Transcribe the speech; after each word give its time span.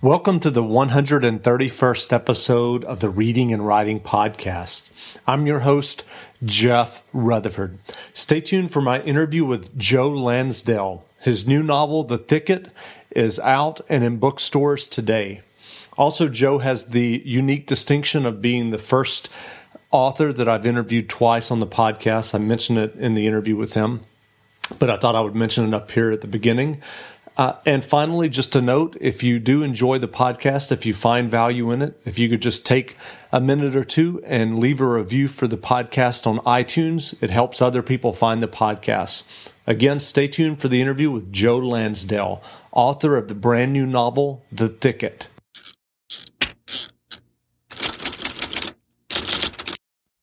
Welcome 0.00 0.38
to 0.40 0.52
the 0.52 0.62
131st 0.62 2.12
episode 2.12 2.84
of 2.84 3.00
the 3.00 3.10
Reading 3.10 3.52
and 3.52 3.66
Writing 3.66 3.98
Podcast. 3.98 4.90
I'm 5.26 5.44
your 5.44 5.58
host, 5.58 6.04
Jeff 6.44 7.02
Rutherford. 7.12 7.80
Stay 8.14 8.40
tuned 8.40 8.70
for 8.70 8.80
my 8.80 9.02
interview 9.02 9.44
with 9.44 9.76
Joe 9.76 10.08
Lansdale. 10.08 11.04
His 11.18 11.48
new 11.48 11.64
novel, 11.64 12.04
The 12.04 12.16
Thicket, 12.16 12.70
is 13.10 13.40
out 13.40 13.80
and 13.88 14.04
in 14.04 14.18
bookstores 14.18 14.86
today. 14.86 15.42
Also, 15.96 16.28
Joe 16.28 16.58
has 16.58 16.90
the 16.90 17.20
unique 17.24 17.66
distinction 17.66 18.24
of 18.24 18.40
being 18.40 18.70
the 18.70 18.78
first 18.78 19.28
author 19.90 20.32
that 20.32 20.48
I've 20.48 20.64
interviewed 20.64 21.08
twice 21.08 21.50
on 21.50 21.58
the 21.58 21.66
podcast. 21.66 22.36
I 22.36 22.38
mentioned 22.38 22.78
it 22.78 22.94
in 22.94 23.14
the 23.14 23.26
interview 23.26 23.56
with 23.56 23.74
him, 23.74 24.02
but 24.78 24.90
I 24.90 24.96
thought 24.96 25.16
I 25.16 25.20
would 25.22 25.34
mention 25.34 25.66
it 25.66 25.74
up 25.74 25.90
here 25.90 26.12
at 26.12 26.20
the 26.20 26.28
beginning. 26.28 26.82
Uh, 27.38 27.54
and 27.64 27.84
finally, 27.84 28.28
just 28.28 28.56
a 28.56 28.60
note 28.60 28.96
if 29.00 29.22
you 29.22 29.38
do 29.38 29.62
enjoy 29.62 29.96
the 29.96 30.08
podcast, 30.08 30.72
if 30.72 30.84
you 30.84 30.92
find 30.92 31.30
value 31.30 31.70
in 31.70 31.80
it, 31.80 31.98
if 32.04 32.18
you 32.18 32.28
could 32.28 32.42
just 32.42 32.66
take 32.66 32.96
a 33.30 33.40
minute 33.40 33.76
or 33.76 33.84
two 33.84 34.20
and 34.26 34.58
leave 34.58 34.80
a 34.80 34.86
review 34.86 35.28
for 35.28 35.46
the 35.46 35.56
podcast 35.56 36.26
on 36.26 36.40
iTunes, 36.40 37.14
it 37.22 37.30
helps 37.30 37.62
other 37.62 37.80
people 37.80 38.12
find 38.12 38.42
the 38.42 38.48
podcast. 38.48 39.22
Again, 39.68 40.00
stay 40.00 40.26
tuned 40.26 40.60
for 40.60 40.66
the 40.66 40.82
interview 40.82 41.12
with 41.12 41.32
Joe 41.32 41.58
Lansdale, 41.58 42.42
author 42.72 43.16
of 43.16 43.28
the 43.28 43.36
brand 43.36 43.72
new 43.72 43.86
novel, 43.86 44.42
The 44.50 44.68
Thicket. 44.68 45.28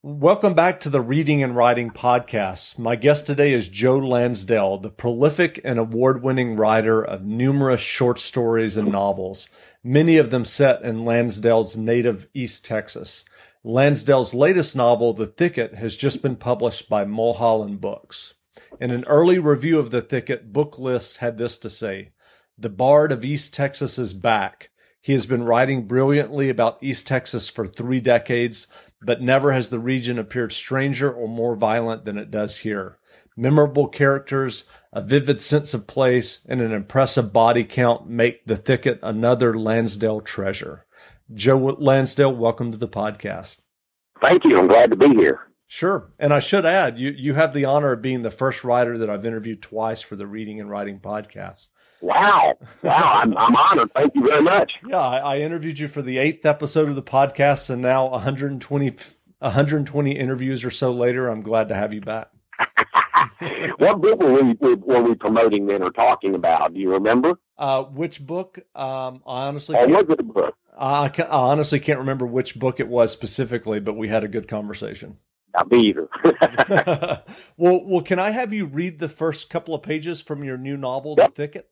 Welcome 0.08 0.54
back 0.54 0.78
to 0.80 0.88
the 0.88 1.00
Reading 1.00 1.42
and 1.42 1.56
Writing 1.56 1.90
Podcast. 1.90 2.78
My 2.78 2.94
guest 2.94 3.26
today 3.26 3.52
is 3.52 3.66
Joe 3.66 3.98
Lansdale, 3.98 4.78
the 4.78 4.88
prolific 4.88 5.60
and 5.64 5.80
award 5.80 6.22
winning 6.22 6.54
writer 6.54 7.02
of 7.02 7.24
numerous 7.24 7.80
short 7.80 8.20
stories 8.20 8.76
and 8.76 8.92
novels, 8.92 9.48
many 9.82 10.16
of 10.16 10.30
them 10.30 10.44
set 10.44 10.80
in 10.82 11.04
Lansdale's 11.04 11.76
native 11.76 12.28
East 12.34 12.64
Texas. 12.64 13.24
Lansdale's 13.64 14.32
latest 14.32 14.76
novel, 14.76 15.12
The 15.12 15.26
Thicket, 15.26 15.74
has 15.74 15.96
just 15.96 16.22
been 16.22 16.36
published 16.36 16.88
by 16.88 17.04
Mulholland 17.04 17.80
Books. 17.80 18.34
In 18.80 18.92
an 18.92 19.04
early 19.06 19.40
review 19.40 19.80
of 19.80 19.90
The 19.90 20.02
Thicket, 20.02 20.52
Booklist 20.52 21.16
had 21.16 21.36
this 21.36 21.58
to 21.58 21.68
say 21.68 22.12
The 22.56 22.70
Bard 22.70 23.10
of 23.10 23.24
East 23.24 23.54
Texas 23.54 23.98
is 23.98 24.14
back. 24.14 24.70
He 25.06 25.12
has 25.12 25.26
been 25.26 25.44
writing 25.44 25.86
brilliantly 25.86 26.48
about 26.48 26.82
East 26.82 27.06
Texas 27.06 27.48
for 27.48 27.64
three 27.64 28.00
decades, 28.00 28.66
but 29.02 29.20
never 29.20 29.52
has 29.52 29.68
the 29.68 29.78
region 29.78 30.18
appeared 30.18 30.52
stranger 30.52 31.12
or 31.12 31.28
more 31.28 31.56
violent 31.56 32.04
than 32.04 32.18
it 32.18 32.30
does 32.30 32.58
here. 32.58 32.98
Memorable 33.36 33.88
characters, 33.88 34.64
a 34.92 35.02
vivid 35.02 35.42
sense 35.42 35.74
of 35.74 35.86
place, 35.86 36.40
and 36.48 36.60
an 36.60 36.72
impressive 36.72 37.32
body 37.32 37.64
count 37.64 38.08
make 38.08 38.44
the 38.46 38.56
thicket 38.56 38.98
another 39.02 39.54
Lansdale 39.54 40.22
treasure. 40.22 40.86
Joe 41.34 41.58
Lansdale, 41.78 42.34
welcome 42.34 42.72
to 42.72 42.78
the 42.78 42.88
podcast. 42.88 43.62
Thank 44.20 44.44
you. 44.44 44.56
I'm 44.56 44.68
glad 44.68 44.90
to 44.90 44.96
be 44.96 45.08
here. 45.08 45.40
Sure. 45.66 46.10
And 46.18 46.32
I 46.32 46.38
should 46.38 46.64
add, 46.64 46.98
you, 46.98 47.10
you 47.10 47.34
have 47.34 47.52
the 47.52 47.64
honor 47.64 47.92
of 47.92 48.00
being 48.00 48.22
the 48.22 48.30
first 48.30 48.64
writer 48.64 48.96
that 48.98 49.10
I've 49.10 49.26
interviewed 49.26 49.60
twice 49.60 50.00
for 50.00 50.16
the 50.16 50.26
Reading 50.26 50.60
and 50.60 50.70
Writing 50.70 51.00
podcast. 51.00 51.66
Wow. 52.00 52.58
Wow. 52.82 53.10
I'm, 53.22 53.36
I'm 53.36 53.56
honored. 53.56 53.90
Thank 53.94 54.14
you 54.14 54.22
very 54.22 54.42
much. 54.42 54.72
Yeah. 54.86 54.98
I, 54.98 55.18
I, 55.18 55.38
interviewed 55.38 55.78
you 55.78 55.88
for 55.88 56.02
the 56.02 56.18
eighth 56.18 56.44
episode 56.44 56.88
of 56.88 56.94
the 56.94 57.02
podcast, 57.02 57.70
and 57.70 57.82
now 57.82 58.08
120, 58.08 58.96
120 59.38 60.12
interviews 60.12 60.64
or 60.64 60.70
so 60.70 60.92
later, 60.92 61.28
I'm 61.28 61.42
glad 61.42 61.68
to 61.68 61.74
have 61.74 61.94
you 61.94 62.00
back. 62.00 62.30
what 63.78 64.00
book 64.00 64.20
were 64.20 64.42
we, 64.42 64.74
were 64.74 65.02
we 65.02 65.14
promoting 65.14 65.66
then 65.66 65.82
or 65.82 65.90
talking 65.90 66.34
about? 66.34 66.74
Do 66.74 66.80
you 66.80 66.90
remember? 66.92 67.34
Uh, 67.58 67.84
which 67.84 68.24
book? 68.24 68.58
Um, 68.74 69.22
I 69.26 69.46
honestly. 69.46 69.76
Was 69.76 70.06
it 70.08 70.20
a 70.20 70.22
book? 70.22 70.54
I, 70.78 71.10
I 71.18 71.24
honestly 71.28 71.80
can't 71.80 72.00
remember 72.00 72.26
which 72.26 72.58
book 72.58 72.80
it 72.80 72.88
was 72.88 73.12
specifically, 73.12 73.80
but 73.80 73.96
we 73.96 74.08
had 74.08 74.24
a 74.24 74.28
good 74.28 74.46
conversation. 74.46 75.18
Not 75.54 75.70
me 75.70 75.88
either. 75.88 76.08
well, 77.56 77.84
well, 77.86 78.02
can 78.02 78.18
I 78.18 78.30
have 78.30 78.52
you 78.52 78.66
read 78.66 78.98
the 78.98 79.08
first 79.08 79.48
couple 79.48 79.74
of 79.74 79.82
pages 79.82 80.20
from 80.20 80.44
your 80.44 80.58
new 80.58 80.76
novel, 80.76 81.14
yep. 81.16 81.34
The 81.34 81.42
Thicket? 81.42 81.70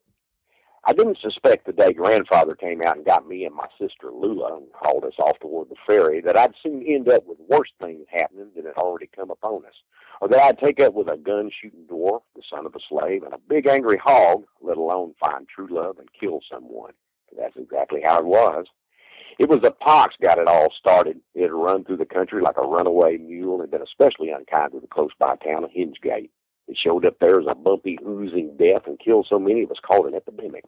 I 0.87 0.93
didn't 0.93 1.17
suspect 1.19 1.65
the 1.65 1.73
day 1.73 1.93
grandfather 1.93 2.53
came 2.53 2.83
out 2.83 2.95
and 2.95 3.05
got 3.05 3.27
me 3.27 3.43
and 3.45 3.55
my 3.55 3.65
sister 3.79 4.11
Lula 4.11 4.57
and 4.57 4.67
hauled 4.75 5.03
us 5.03 5.17
off 5.17 5.39
toward 5.39 5.69
the 5.69 5.75
ferry 5.87 6.21
that 6.21 6.37
I'd 6.37 6.53
soon 6.61 6.85
end 6.87 7.09
up 7.09 7.25
with 7.25 7.39
worse 7.49 7.71
things 7.81 8.05
happening 8.11 8.51
than 8.55 8.65
had 8.65 8.75
already 8.75 9.09
come 9.15 9.31
upon 9.31 9.65
us, 9.65 9.73
or 10.21 10.27
that 10.27 10.41
I'd 10.41 10.59
take 10.59 10.79
up 10.79 10.93
with 10.93 11.07
a 11.07 11.17
gun 11.17 11.49
shooting 11.49 11.85
dwarf, 11.89 12.21
the 12.35 12.43
son 12.47 12.67
of 12.67 12.75
a 12.75 12.79
slave, 12.87 13.23
and 13.23 13.33
a 13.33 13.39
big 13.49 13.65
angry 13.65 13.97
hog, 13.97 14.43
let 14.61 14.77
alone 14.77 15.15
find 15.19 15.47
true 15.47 15.67
love 15.71 15.97
and 15.97 16.07
kill 16.19 16.41
someone. 16.51 16.93
That's 17.35 17.57
exactly 17.57 18.01
how 18.05 18.19
it 18.19 18.25
was. 18.25 18.67
It 19.39 19.49
was 19.49 19.61
the 19.61 19.71
pox 19.71 20.15
got 20.21 20.37
it 20.37 20.47
all 20.47 20.71
started. 20.79 21.19
It 21.33 21.41
had 21.41 21.51
run 21.51 21.83
through 21.83 21.97
the 21.97 22.05
country 22.05 22.41
like 22.41 22.57
a 22.57 22.67
runaway 22.67 23.17
mule 23.17 23.59
and 23.59 23.71
been 23.71 23.81
especially 23.81 24.29
unkind 24.29 24.73
to 24.73 24.79
the 24.79 24.87
close 24.87 25.11
by 25.19 25.35
town 25.37 25.63
of 25.63 25.71
Hingegate. 25.71 26.29
It 26.67 26.77
showed 26.77 27.05
up 27.05 27.17
there 27.19 27.39
as 27.39 27.45
a 27.47 27.55
bumpy, 27.55 27.97
oozing 28.05 28.57
death 28.57 28.83
and 28.87 28.99
killed 28.99 29.27
so 29.29 29.39
many 29.39 29.61
it 29.61 29.69
was 29.69 29.79
called 29.85 30.07
an 30.07 30.15
epidemic. 30.15 30.65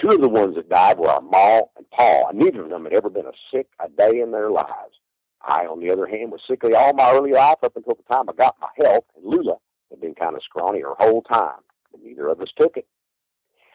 Two 0.00 0.08
of 0.08 0.20
the 0.20 0.28
ones 0.28 0.56
that 0.56 0.68
died 0.68 0.98
were 0.98 1.08
our 1.08 1.20
Ma 1.20 1.60
and 1.76 1.90
Pa, 1.90 2.28
and 2.28 2.38
neither 2.38 2.64
of 2.64 2.70
them 2.70 2.84
had 2.84 2.92
ever 2.92 3.10
been 3.10 3.26
a 3.26 3.32
sick 3.52 3.68
a 3.80 3.88
day 3.88 4.20
in 4.20 4.30
their 4.32 4.50
lives. 4.50 4.96
I, 5.42 5.66
on 5.66 5.80
the 5.80 5.90
other 5.90 6.06
hand, 6.06 6.30
was 6.30 6.40
sickly 6.48 6.74
all 6.74 6.92
my 6.94 7.12
early 7.12 7.32
life 7.32 7.58
up 7.62 7.76
until 7.76 7.94
the 7.94 8.02
time 8.04 8.28
I 8.28 8.32
got 8.32 8.56
my 8.60 8.68
health, 8.76 9.04
and 9.16 9.24
Lula 9.24 9.56
had 9.90 10.00
been 10.00 10.14
kind 10.14 10.36
of 10.36 10.42
scrawny 10.42 10.80
her 10.80 10.94
whole 10.98 11.22
time, 11.22 11.60
but 11.90 12.02
neither 12.02 12.28
of 12.28 12.40
us 12.40 12.48
took 12.56 12.76
it. 12.76 12.86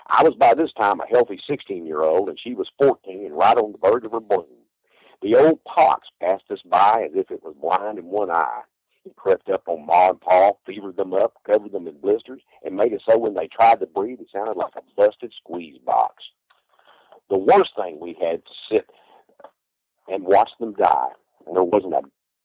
I 0.08 0.24
was 0.24 0.36
by 0.36 0.54
this 0.54 0.72
time 0.74 1.02
a 1.02 1.08
healthy 1.08 1.40
16 1.48 1.86
year 1.86 2.02
old, 2.02 2.30
and 2.30 2.40
she 2.40 2.54
was 2.54 2.70
14 2.82 3.26
and 3.26 3.38
right 3.38 3.58
on 3.58 3.74
the 3.74 3.90
verge 3.90 4.06
of 4.06 4.14
her 4.14 4.20
bloom. 4.20 4.46
The 5.22 5.36
old 5.36 5.64
pox 5.66 6.08
passed 6.22 6.50
us 6.50 6.62
by 6.66 7.08
as 7.10 7.12
if 7.16 7.32
it 7.32 7.44
was 7.44 7.56
blind 7.60 8.00
in 8.00 8.06
one 8.06 8.32
eye. 8.32 8.62
He 9.08 9.14
crept 9.16 9.50
up 9.50 9.64
on 9.70 9.86
Ma 9.86 10.10
and 10.10 10.20
Pa, 10.20 10.52
fevered 10.66 10.98
them 10.98 11.14
up, 11.14 11.36
covered 11.46 11.72
them 11.72 11.88
in 11.88 11.98
blisters, 12.02 12.42
and 12.66 12.76
made 12.76 12.92
it 12.92 13.02
so 13.10 13.18
when 13.18 13.36
they 13.36 13.48
tried 13.48 13.80
to 13.80 13.86
breathe, 13.86 14.20
it 14.20 14.28
sounded 14.34 14.58
like 14.58 14.74
a 14.76 14.82
busted 14.98 15.34
squeeze 15.38 15.78
box. 15.78 16.16
The 17.30 17.38
worst 17.38 17.72
thing 17.78 18.02
we 18.02 18.18
had 18.20 18.44
to 18.44 18.52
sit 18.70 18.90
and 20.10 20.26
watch 20.26 20.50
them 20.60 20.74
die, 20.74 21.12
and 21.46 21.56
there 21.56 21.64
wasn't 21.64 21.94
a 21.94 22.02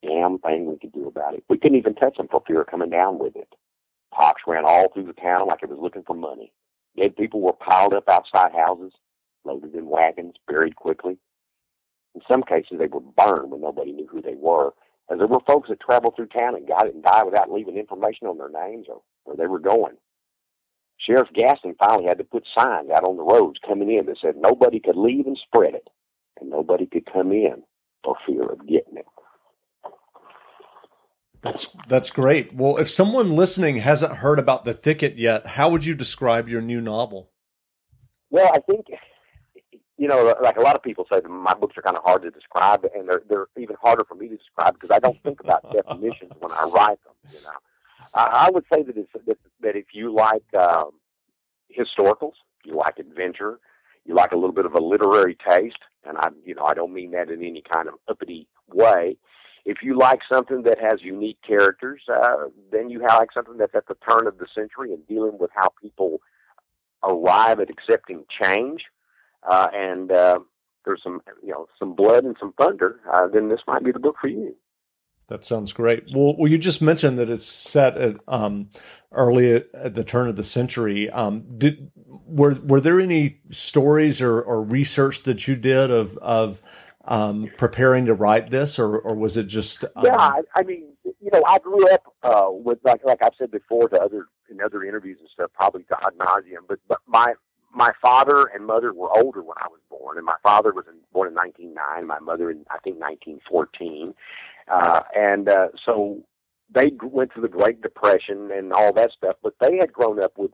damn 0.07 0.39
thing 0.39 0.67
we 0.67 0.79
could 0.79 0.93
do 0.93 1.09
about 1.09 1.35
it. 1.35 1.43
We 1.49 1.59
couldn't 1.59 1.79
even 1.79 1.97
touch 1.97 2.17
them 2.17 2.29
for 2.29 2.45
fear 2.47 2.61
of 2.61 2.69
coming 2.69 2.91
down 2.91 3.19
with 3.19 3.35
it. 3.35 3.49
Pox 4.15 4.43
ran 4.47 4.65
all 4.65 4.89
through 4.93 5.07
the 5.07 5.15
town 5.15 5.49
like 5.49 5.65
it 5.65 5.69
was 5.69 5.81
looking 5.81 6.05
for 6.05 6.15
money. 6.15 6.53
Dead 6.97 7.17
people 7.17 7.41
were 7.41 7.55
piled 7.55 7.93
up 7.93 8.09
outside 8.09 8.53
houses, 8.53 8.93
loaded 9.45 9.75
in 9.75 9.89
wagons, 9.89 10.35
buried 10.47 10.77
quickly. 10.77 11.19
In 12.15 12.21
some 12.29 12.45
cases, 12.45 12.79
they 12.79 12.87
were 12.87 13.01
burned 13.01 13.51
when 13.51 13.63
nobody 13.63 13.91
knew 13.91 14.07
who 14.07 14.23
they 14.23 14.37
were. 14.37 14.73
As 15.11 15.19
there 15.19 15.27
were 15.27 15.41
folks 15.47 15.69
that 15.69 15.81
traveled 15.81 16.17
through 16.17 16.27
town 16.27 16.55
and 16.55 16.67
got 16.67 16.87
it 16.87 16.95
and 16.95 17.03
died 17.03 17.25
without 17.25 17.51
leaving 17.51 17.77
information 17.77 18.27
on 18.27 18.39
their 18.39 18.49
names 18.49 18.87
or 18.89 19.03
where 19.25 19.37
they 19.37 19.47
were 19.47 19.59
going. 19.59 19.97
Sheriff 20.99 21.29
Gaston 21.35 21.75
finally 21.79 22.07
had 22.07 22.19
to 22.19 22.25
put 22.25 22.47
signs 22.57 22.91
out 22.91 23.05
on 23.05 23.17
the 23.17 23.23
roads 23.23 23.59
coming 23.67 23.91
in 23.93 24.07
that 24.07 24.19
said 24.23 24.37
nobody 24.37 24.79
could 24.79 24.97
leave 24.97 25.27
and 25.27 25.37
spread 25.37 25.75
it, 25.75 25.89
and 26.41 26.49
nobody 26.49 26.87
could 26.87 27.07
come 27.13 27.33
in 27.33 27.63
for 28.05 28.17
fear 28.27 28.45
of 28.45 28.61
getting 28.67 28.97
it. 28.97 29.07
That's 31.41 31.69
that's 31.89 32.11
great. 32.11 32.55
Well, 32.55 32.77
if 32.77 32.89
someone 32.89 33.35
listening 33.35 33.79
hasn't 33.79 34.19
heard 34.19 34.39
about 34.39 34.65
the 34.65 34.73
thicket 34.73 35.19
yet, 35.19 35.45
how 35.45 35.71
would 35.71 35.85
you 35.85 35.97
describe 35.97 36.49
your 36.49 36.63
new 36.63 36.81
novel? 36.81 37.31
Well, 38.31 38.51
I 38.55 38.61
think 38.61 38.87
you 40.03 40.09
know, 40.09 40.35
like 40.43 40.57
a 40.57 40.61
lot 40.61 40.75
of 40.75 40.83
people 40.83 41.07
say, 41.13 41.21
my 41.29 41.55
books 41.55 41.79
are 41.79 41.83
kind 41.83 41.97
of 41.97 42.03
hard 42.03 42.23
to 42.23 42.31
describe, 42.33 42.85
and 42.93 43.09
they're 43.09 43.23
they're 43.29 43.47
even 43.57 43.77
harder 43.81 44.03
for 44.03 44.17
me 44.17 44.27
to 44.27 44.37
describe 44.37 44.75
because 44.75 44.91
I 44.91 44.99
don't 44.99 45.17
think 45.23 45.39
about 45.39 45.73
definitions 45.73 46.33
when 46.41 46.51
I 46.51 46.65
write 46.65 46.99
them. 47.05 47.15
You 47.33 47.41
know, 47.43 47.59
I, 48.13 48.47
I 48.47 48.51
would 48.51 48.65
say 48.73 48.83
that 48.83 48.97
it's 48.97 49.13
that, 49.13 49.39
that 49.61 49.77
if 49.77 49.87
you 49.93 50.13
like 50.13 50.43
um, 50.55 50.91
historicals, 51.71 52.35
you 52.65 52.75
like 52.75 52.99
adventure, 52.99 53.61
you 54.05 54.17
like 54.17 54.33
a 54.33 54.35
little 54.35 54.51
bit 54.51 54.67
of 54.67 54.75
a 54.75 54.81
literary 54.81 55.37
taste, 55.37 55.79
and 56.05 56.19
I, 56.19 56.31
you 56.45 56.57
know, 56.57 56.65
I 56.65 56.75
don't 56.75 56.93
mean 56.93 57.13
that 57.13 57.31
in 57.31 57.45
any 57.45 57.63
kind 57.63 57.87
of 57.87 57.95
uppity 58.09 58.49
way 58.75 59.17
if 59.65 59.79
you 59.83 59.97
like 59.97 60.19
something 60.29 60.63
that 60.63 60.81
has 60.81 61.03
unique 61.03 61.39
characters, 61.47 62.03
uh, 62.13 62.49
then 62.73 62.91
you 62.91 63.01
like 63.01 63.29
something 63.33 63.59
that's 63.59 63.77
at 63.77 63.87
the 63.87 63.95
turn 64.11 64.27
of 64.27 64.39
the 64.39 64.47
century 64.53 64.93
and 64.93 65.07
dealing 65.07 65.39
with 65.39 65.51
how 65.55 65.73
people 65.81 66.21
arrive 67.05 67.61
at 67.61 67.71
accepting 67.71 68.25
change. 68.41 68.83
Uh, 69.49 69.69
and 69.73 70.13
uh, 70.13 70.39
there's 70.85 71.03
some 71.03 71.21
you 71.43 71.53
know 71.53 71.67
some 71.79 71.95
blood 71.95 72.25
and 72.25 72.37
some 72.39 72.53
thunder, 72.55 73.01
uh, 73.13 73.27
then 73.29 73.49
this 73.49 73.61
might 73.67 73.85
be 73.85 73.93
the 73.93 73.99
book 73.99 74.17
for 74.21 74.29
you. 74.29 74.55
That 75.29 75.45
sounds 75.45 75.73
great. 75.73 76.05
Well, 76.15 76.37
well, 76.37 76.51
you 76.51 76.59
just 76.59 76.83
mentioned 76.83 77.19
that 77.19 77.31
it's 77.31 77.47
set 77.47 77.97
at 77.97 78.17
um, 78.29 78.71
early 79.13 79.55
at, 79.55 79.69
at, 79.73 79.95
the 79.95 80.05
turn 80.05 80.29
of 80.29 80.37
the 80.37 80.45
century. 80.45 81.09
Um, 81.09 81.45
did 81.57 81.91
were 82.27 82.57
were 82.63 82.81
there 82.81 83.01
any 83.01 83.41
stories 83.51 84.21
or, 84.21 84.41
or 84.41 84.63
research 84.63 85.23
that 85.23 85.49
you 85.49 85.57
did 85.57 85.91
of 85.91 86.19
of 86.19 86.61
um, 87.05 87.51
preparing 87.57 88.07
to 88.07 88.15
write 88.15 88.51
this, 88.51 88.79
or 88.79 88.99
or 88.99 89.15
was 89.15 89.37
it 89.37 89.45
just? 89.45 89.85
Um... 89.97 90.05
Yeah, 90.05 90.17
I, 90.19 90.43
I, 90.55 90.63
mean, 90.65 90.93
you 91.05 91.31
know, 91.33 91.43
I 91.47 91.59
grew 91.61 91.89
up 91.89 92.03
uh, 92.23 92.49
with 92.51 92.79
like 92.85 93.05
like 93.05 93.23
I've 93.23 93.33
said 93.39 93.51
before 93.51 93.89
to 93.89 93.97
other 93.97 94.27
in 94.51 94.61
other 94.61 94.85
interviews 94.85 95.19
and 95.21 95.29
stuff, 95.33 95.51
probably 95.55 95.85
to 95.85 95.97
ad 96.05 96.13
nauseum. 96.19 96.67
But 96.69 96.81
but 96.89 96.99
my 97.07 97.35
my 97.75 97.93
father 98.01 98.51
and 98.55 98.67
mother 98.67 98.93
were 98.93 99.11
older 99.17 99.43
when 99.43 99.57
I 99.59 99.69
was 99.69 99.81
born, 99.89 100.19
and 100.19 100.27
my 100.27 100.37
father 100.43 100.73
was 100.73 100.85
in, 100.89 100.99
born 101.13 101.29
in 101.29 101.35
1909, 101.35 102.07
my 102.07 102.19
mother 102.19 102.51
in 102.51 102.65
I 102.71 102.79
think 102.79 103.01
1914, 103.01 104.15
uh, 104.69 105.01
and 105.15 105.49
uh, 105.49 105.69
so 105.85 106.23
they 106.75 106.93
went 107.03 107.33
through 107.33 107.43
the 107.43 107.49
Great 107.49 107.81
Depression 107.83 108.51
and 108.53 108.73
all 108.73 108.93
that 108.93 109.11
stuff. 109.17 109.37
But 109.43 109.55
they 109.61 109.77
had 109.79 109.93
grown 109.93 110.23
up 110.23 110.37
with 110.37 110.53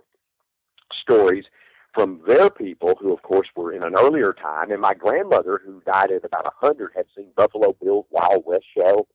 stories 1.03 1.45
from 1.93 2.21
their 2.27 2.51
people, 2.51 2.95
who 3.01 3.13
of 3.13 3.23
course 3.23 3.49
were 3.57 3.73
in 3.73 3.83
an 3.83 3.97
earlier 3.97 4.33
time, 4.33 4.71
and 4.71 4.81
my 4.81 4.95
grandmother, 4.95 5.61
who 5.65 5.83
died 5.85 6.13
at 6.13 6.25
about 6.25 6.47
a 6.47 6.67
hundred, 6.67 6.93
had 6.95 7.07
seen 7.17 7.29
Buffalo 7.37 7.77
Bill's 7.83 8.07
Wild 8.11 8.45
West 8.47 8.67
show, 8.77 9.09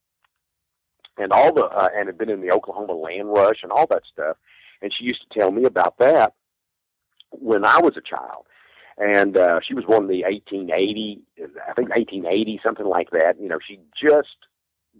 and 1.17 1.31
all 1.31 1.53
the 1.53 1.63
uh, 1.63 1.89
and 1.95 2.07
had 2.07 2.17
been 2.17 2.29
in 2.29 2.41
the 2.41 2.51
Oklahoma 2.51 2.93
Land 2.93 3.31
Rush 3.31 3.63
and 3.63 3.71
all 3.71 3.87
that 3.87 4.03
stuff, 4.11 4.35
and 4.81 4.93
she 4.93 5.05
used 5.05 5.21
to 5.21 5.39
tell 5.39 5.51
me 5.51 5.63
about 5.63 5.97
that 5.99 6.33
when 7.33 7.65
I 7.65 7.79
was 7.79 7.95
a 7.97 8.01
child. 8.01 8.45
And 8.97 9.35
uh, 9.35 9.59
she 9.67 9.73
was 9.73 9.85
born 9.85 10.03
in 10.03 10.09
the 10.09 10.23
1880, 10.23 11.23
I 11.41 11.73
think 11.73 11.89
1880, 11.89 12.61
something 12.63 12.85
like 12.85 13.09
that. 13.09 13.39
You 13.39 13.49
know, 13.49 13.57
she 13.65 13.79
just 13.99 14.37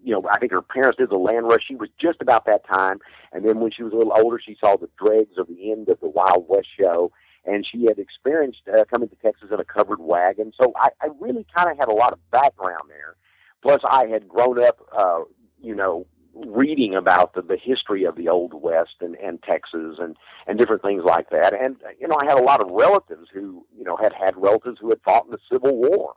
you 0.03 0.11
know, 0.13 0.23
I 0.29 0.37
think 0.37 0.51
her 0.51 0.61
parents 0.61 0.97
did 0.97 1.09
the 1.09 1.17
land 1.17 1.47
rush. 1.47 1.61
She 1.67 1.75
was 1.75 1.89
just 1.99 2.21
about 2.21 2.45
that 2.45 2.65
time. 2.67 2.99
And 3.31 3.45
then 3.45 3.59
when 3.59 3.71
she 3.71 3.83
was 3.83 3.93
a 3.93 3.95
little 3.95 4.13
older, 4.13 4.39
she 4.43 4.57
saw 4.59 4.75
the 4.77 4.89
dregs 4.97 5.37
of 5.37 5.47
the 5.47 5.71
end 5.71 5.89
of 5.89 5.99
the 6.01 6.09
Wild 6.09 6.45
West 6.47 6.67
show. 6.77 7.11
And 7.45 7.65
she 7.69 7.85
had 7.85 7.99
experienced 7.99 8.61
uh, 8.67 8.85
coming 8.85 9.09
to 9.09 9.15
Texas 9.15 9.49
in 9.51 9.59
a 9.59 9.65
covered 9.65 9.99
wagon. 9.99 10.51
So 10.61 10.73
I, 10.77 10.89
I 11.01 11.07
really 11.19 11.45
kind 11.55 11.69
of 11.69 11.77
had 11.77 11.87
a 11.87 11.93
lot 11.93 12.13
of 12.13 12.19
background 12.31 12.83
there. 12.89 13.15
Plus, 13.61 13.81
I 13.89 14.05
had 14.07 14.27
grown 14.27 14.61
up, 14.63 14.79
uh, 14.97 15.21
you 15.61 15.75
know, 15.75 16.05
reading 16.33 16.95
about 16.95 17.33
the, 17.33 17.41
the 17.41 17.57
history 17.57 18.03
of 18.05 18.15
the 18.15 18.29
Old 18.29 18.53
West 18.53 18.95
and, 19.01 19.15
and 19.15 19.41
Texas 19.43 19.97
and, 19.99 20.15
and 20.47 20.57
different 20.57 20.81
things 20.81 21.03
like 21.05 21.29
that. 21.29 21.53
And, 21.53 21.77
you 21.99 22.07
know, 22.07 22.17
I 22.21 22.25
had 22.25 22.39
a 22.39 22.43
lot 22.43 22.61
of 22.61 22.69
relatives 22.71 23.27
who, 23.33 23.65
you 23.77 23.83
know, 23.83 23.97
had 23.97 24.13
had 24.13 24.35
relatives 24.35 24.77
who 24.79 24.89
had 24.89 25.01
fought 25.01 25.25
in 25.25 25.31
the 25.31 25.37
Civil 25.51 25.75
War. 25.75 26.15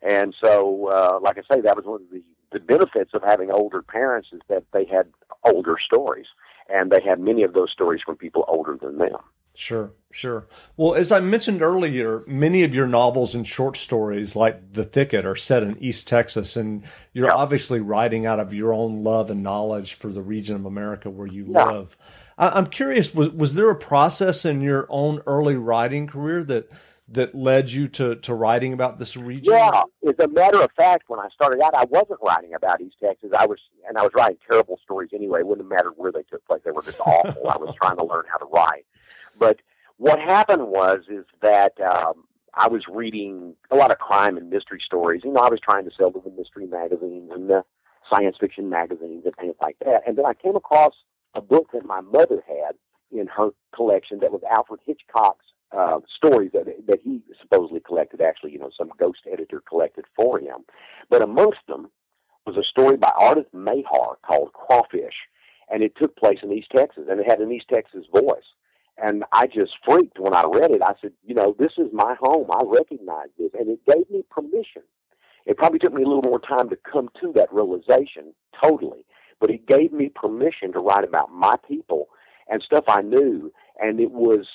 And 0.00 0.34
so, 0.42 0.88
uh, 0.88 1.18
like 1.20 1.38
I 1.38 1.54
say, 1.54 1.60
that 1.60 1.76
was 1.76 1.84
one 1.84 2.02
of 2.02 2.10
the 2.10 2.22
the 2.52 2.60
benefits 2.60 3.10
of 3.14 3.22
having 3.22 3.50
older 3.50 3.82
parents 3.82 4.28
is 4.32 4.40
that 4.48 4.64
they 4.72 4.84
had 4.84 5.08
older 5.44 5.76
stories, 5.84 6.26
and 6.68 6.90
they 6.90 7.02
had 7.02 7.20
many 7.20 7.42
of 7.42 7.52
those 7.52 7.70
stories 7.70 8.00
from 8.04 8.16
people 8.16 8.44
older 8.48 8.76
than 8.80 8.98
them. 8.98 9.18
Sure, 9.58 9.90
sure. 10.12 10.46
Well, 10.76 10.94
as 10.94 11.10
I 11.10 11.18
mentioned 11.18 11.62
earlier, 11.62 12.22
many 12.28 12.62
of 12.62 12.76
your 12.76 12.86
novels 12.86 13.34
and 13.34 13.44
short 13.44 13.76
stories, 13.76 14.36
like 14.36 14.74
The 14.74 14.84
Thicket, 14.84 15.26
are 15.26 15.34
set 15.34 15.64
in 15.64 15.76
East 15.82 16.06
Texas, 16.06 16.56
and 16.56 16.84
you're 17.12 17.26
yeah. 17.26 17.34
obviously 17.34 17.80
writing 17.80 18.24
out 18.24 18.38
of 18.38 18.54
your 18.54 18.72
own 18.72 19.02
love 19.02 19.30
and 19.30 19.42
knowledge 19.42 19.94
for 19.94 20.12
the 20.12 20.22
region 20.22 20.54
of 20.54 20.64
America 20.64 21.10
where 21.10 21.26
you 21.26 21.48
yeah. 21.50 21.64
live. 21.72 21.96
I- 22.38 22.50
I'm 22.50 22.68
curious 22.68 23.12
was 23.12 23.30
was 23.30 23.54
there 23.54 23.68
a 23.68 23.74
process 23.74 24.44
in 24.44 24.60
your 24.60 24.86
own 24.90 25.22
early 25.26 25.56
writing 25.56 26.06
career 26.06 26.44
that 26.44 26.70
that 27.08 27.34
led 27.34 27.70
you 27.72 27.88
to, 27.88 28.14
to 28.16 28.34
writing 28.34 28.72
about 28.72 28.98
this 29.00 29.16
region? 29.16 29.54
Yeah, 29.54 29.82
as 30.06 30.14
a 30.20 30.28
matter 30.28 30.60
of 30.60 30.70
fact, 30.76 31.04
when 31.08 31.18
I 31.18 31.28
started 31.34 31.60
out, 31.62 31.74
I 31.74 31.84
wasn't 31.86 32.20
writing 32.22 32.54
about 32.54 32.80
East 32.80 32.96
Texas. 33.02 33.30
I 33.36 33.46
was, 33.46 33.58
and 33.88 33.98
I 33.98 34.02
was 34.02 34.12
writing 34.14 34.36
terrible 34.48 34.78
stories 34.84 35.10
anyway. 35.12 35.40
It 35.40 35.48
wouldn't 35.48 35.68
matter 35.68 35.90
where 35.96 36.12
they 36.12 36.22
took 36.22 36.44
place; 36.46 36.60
they 36.64 36.70
were 36.70 36.82
just 36.82 37.00
awful. 37.00 37.48
I 37.48 37.56
was 37.56 37.74
trying 37.82 37.96
to 37.96 38.04
learn 38.04 38.22
how 38.30 38.38
to 38.38 38.46
write. 38.52 38.84
But 39.38 39.60
what 39.96 40.18
happened 40.18 40.68
was, 40.68 41.00
is 41.10 41.24
that 41.42 41.72
um, 41.80 42.24
I 42.54 42.68
was 42.68 42.82
reading 42.90 43.54
a 43.70 43.76
lot 43.76 43.90
of 43.90 43.98
crime 43.98 44.36
and 44.36 44.50
mystery 44.50 44.80
stories. 44.84 45.22
You 45.24 45.32
know, 45.32 45.40
I 45.40 45.50
was 45.50 45.60
trying 45.60 45.84
to 45.84 45.90
sell 45.96 46.10
to 46.12 46.20
the 46.24 46.30
mystery 46.30 46.66
magazines 46.66 47.30
and 47.32 47.48
the 47.48 47.64
science 48.12 48.36
fiction 48.40 48.68
magazines 48.68 49.24
and 49.24 49.34
things 49.36 49.54
like 49.60 49.76
that. 49.84 50.02
And 50.06 50.16
then 50.16 50.26
I 50.26 50.34
came 50.34 50.56
across 50.56 50.94
a 51.34 51.40
book 51.40 51.68
that 51.72 51.84
my 51.84 52.00
mother 52.00 52.42
had 52.46 52.74
in 53.10 53.26
her 53.26 53.50
collection 53.74 54.20
that 54.20 54.32
was 54.32 54.42
Alfred 54.50 54.80
Hitchcock's 54.86 55.46
uh, 55.76 56.00
stories 56.16 56.50
that 56.54 56.64
that 56.86 57.00
he 57.02 57.20
supposedly 57.40 57.80
collected. 57.80 58.20
Actually, 58.20 58.52
you 58.52 58.58
know, 58.58 58.70
some 58.76 58.90
ghost 58.98 59.20
editor 59.30 59.62
collected 59.68 60.04
for 60.16 60.38
him. 60.38 60.64
But 61.10 61.22
amongst 61.22 61.60
them 61.68 61.90
was 62.46 62.56
a 62.56 62.62
story 62.62 62.96
by 62.96 63.12
Ardath 63.20 63.50
Mayhar 63.54 64.16
called 64.26 64.52
Crawfish, 64.54 65.14
and 65.70 65.82
it 65.82 65.92
took 65.96 66.16
place 66.16 66.38
in 66.42 66.52
East 66.52 66.68
Texas, 66.74 67.04
and 67.10 67.20
it 67.20 67.26
had 67.28 67.40
an 67.40 67.52
East 67.52 67.66
Texas 67.68 68.06
voice. 68.14 68.48
And 69.02 69.24
I 69.32 69.46
just 69.46 69.72
freaked 69.88 70.18
when 70.18 70.34
I 70.34 70.44
read 70.44 70.72
it. 70.72 70.82
I 70.82 70.94
said, 71.00 71.12
you 71.24 71.34
know, 71.34 71.54
this 71.58 71.72
is 71.78 71.88
my 71.92 72.16
home. 72.20 72.50
I 72.50 72.62
recognize 72.66 73.28
this, 73.38 73.50
and 73.58 73.68
it 73.68 73.80
gave 73.86 74.10
me 74.10 74.24
permission. 74.30 74.82
It 75.46 75.56
probably 75.56 75.78
took 75.78 75.94
me 75.94 76.02
a 76.02 76.06
little 76.06 76.22
more 76.22 76.40
time 76.40 76.68
to 76.70 76.76
come 76.90 77.08
to 77.20 77.32
that 77.34 77.52
realization 77.52 78.34
totally, 78.62 79.04
but 79.40 79.50
it 79.50 79.66
gave 79.66 79.92
me 79.92 80.10
permission 80.14 80.72
to 80.72 80.80
write 80.80 81.04
about 81.04 81.32
my 81.32 81.56
people 81.66 82.08
and 82.48 82.62
stuff 82.62 82.84
I 82.88 83.02
knew. 83.02 83.52
And 83.80 84.00
it 84.00 84.10
was 84.10 84.46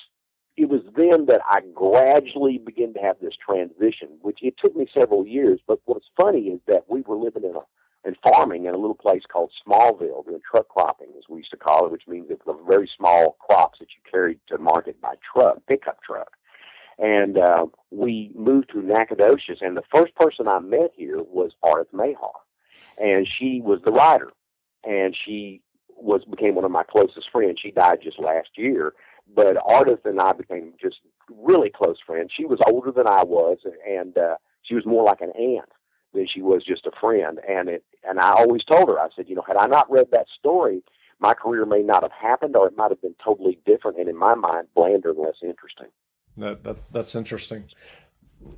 it 0.56 0.68
was 0.68 0.82
then 0.96 1.26
that 1.26 1.40
I 1.50 1.60
gradually 1.74 2.58
began 2.58 2.94
to 2.94 3.00
have 3.00 3.16
this 3.20 3.34
transition, 3.44 4.08
which 4.22 4.38
it 4.42 4.54
took 4.58 4.76
me 4.76 4.86
several 4.94 5.26
years. 5.26 5.60
But 5.66 5.80
what's 5.86 6.06
funny 6.20 6.42
is 6.42 6.60
that 6.68 6.84
we 6.88 7.00
were 7.02 7.16
living 7.16 7.44
in 7.44 7.56
a 7.56 7.60
and 8.04 8.16
farming 8.22 8.66
in 8.66 8.74
a 8.74 8.78
little 8.78 8.94
place 8.94 9.22
called 9.30 9.50
Smallville, 9.66 10.26
doing 10.26 10.40
truck 10.48 10.68
cropping, 10.68 11.08
as 11.16 11.24
we 11.28 11.38
used 11.38 11.50
to 11.50 11.56
call 11.56 11.86
it, 11.86 11.92
which 11.92 12.06
means 12.06 12.26
it's 12.28 12.44
the 12.44 12.58
very 12.68 12.88
small 12.96 13.36
crops 13.40 13.78
that 13.78 13.88
you 13.88 14.10
carried 14.10 14.38
to 14.48 14.58
market 14.58 15.00
by 15.00 15.14
truck, 15.32 15.58
pickup 15.66 16.02
truck. 16.02 16.32
And 16.98 17.38
uh, 17.38 17.66
we 17.90 18.30
moved 18.36 18.70
to 18.72 18.82
Nacogdoches, 18.82 19.58
and 19.60 19.76
the 19.76 19.82
first 19.94 20.14
person 20.14 20.46
I 20.46 20.60
met 20.60 20.92
here 20.94 21.22
was 21.22 21.52
Ardath 21.64 21.92
Mayhar, 21.92 22.34
and 22.98 23.26
she 23.26 23.60
was 23.64 23.80
the 23.84 23.90
writer, 23.90 24.30
and 24.84 25.16
she 25.24 25.60
was 25.96 26.24
became 26.24 26.54
one 26.54 26.64
of 26.64 26.70
my 26.70 26.84
closest 26.84 27.30
friends. 27.32 27.58
She 27.60 27.70
died 27.70 27.98
just 28.02 28.18
last 28.18 28.50
year, 28.56 28.92
but 29.34 29.56
Ardith 29.56 30.04
and 30.04 30.20
I 30.20 30.32
became 30.32 30.74
just 30.80 30.96
really 31.30 31.70
close 31.70 31.96
friends. 32.06 32.30
She 32.36 32.44
was 32.44 32.58
older 32.66 32.92
than 32.92 33.06
I 33.06 33.24
was, 33.24 33.58
and 33.88 34.16
uh, 34.18 34.36
she 34.62 34.74
was 34.74 34.84
more 34.86 35.04
like 35.04 35.20
an 35.20 35.30
aunt 35.30 35.70
than 36.14 36.26
she 36.26 36.40
was 36.40 36.64
just 36.64 36.86
a 36.86 36.92
friend. 37.00 37.40
And 37.48 37.68
it, 37.68 37.84
and 38.04 38.18
I 38.20 38.30
always 38.30 38.64
told 38.64 38.88
her, 38.88 38.98
I 38.98 39.08
said, 39.14 39.28
you 39.28 39.34
know, 39.34 39.44
had 39.46 39.56
I 39.56 39.66
not 39.66 39.90
read 39.90 40.06
that 40.12 40.26
story, 40.38 40.82
my 41.20 41.34
career 41.34 41.66
may 41.66 41.82
not 41.82 42.02
have 42.02 42.12
happened, 42.12 42.56
or 42.56 42.66
it 42.66 42.76
might 42.76 42.90
have 42.90 43.00
been 43.00 43.14
totally 43.22 43.58
different, 43.64 43.98
and 43.98 44.08
in 44.08 44.16
my 44.16 44.34
mind, 44.34 44.68
blander 44.74 45.10
and 45.10 45.18
less 45.18 45.36
interesting. 45.42 45.88
That, 46.36 46.64
that 46.64 46.92
that's 46.92 47.14
interesting. 47.14 47.68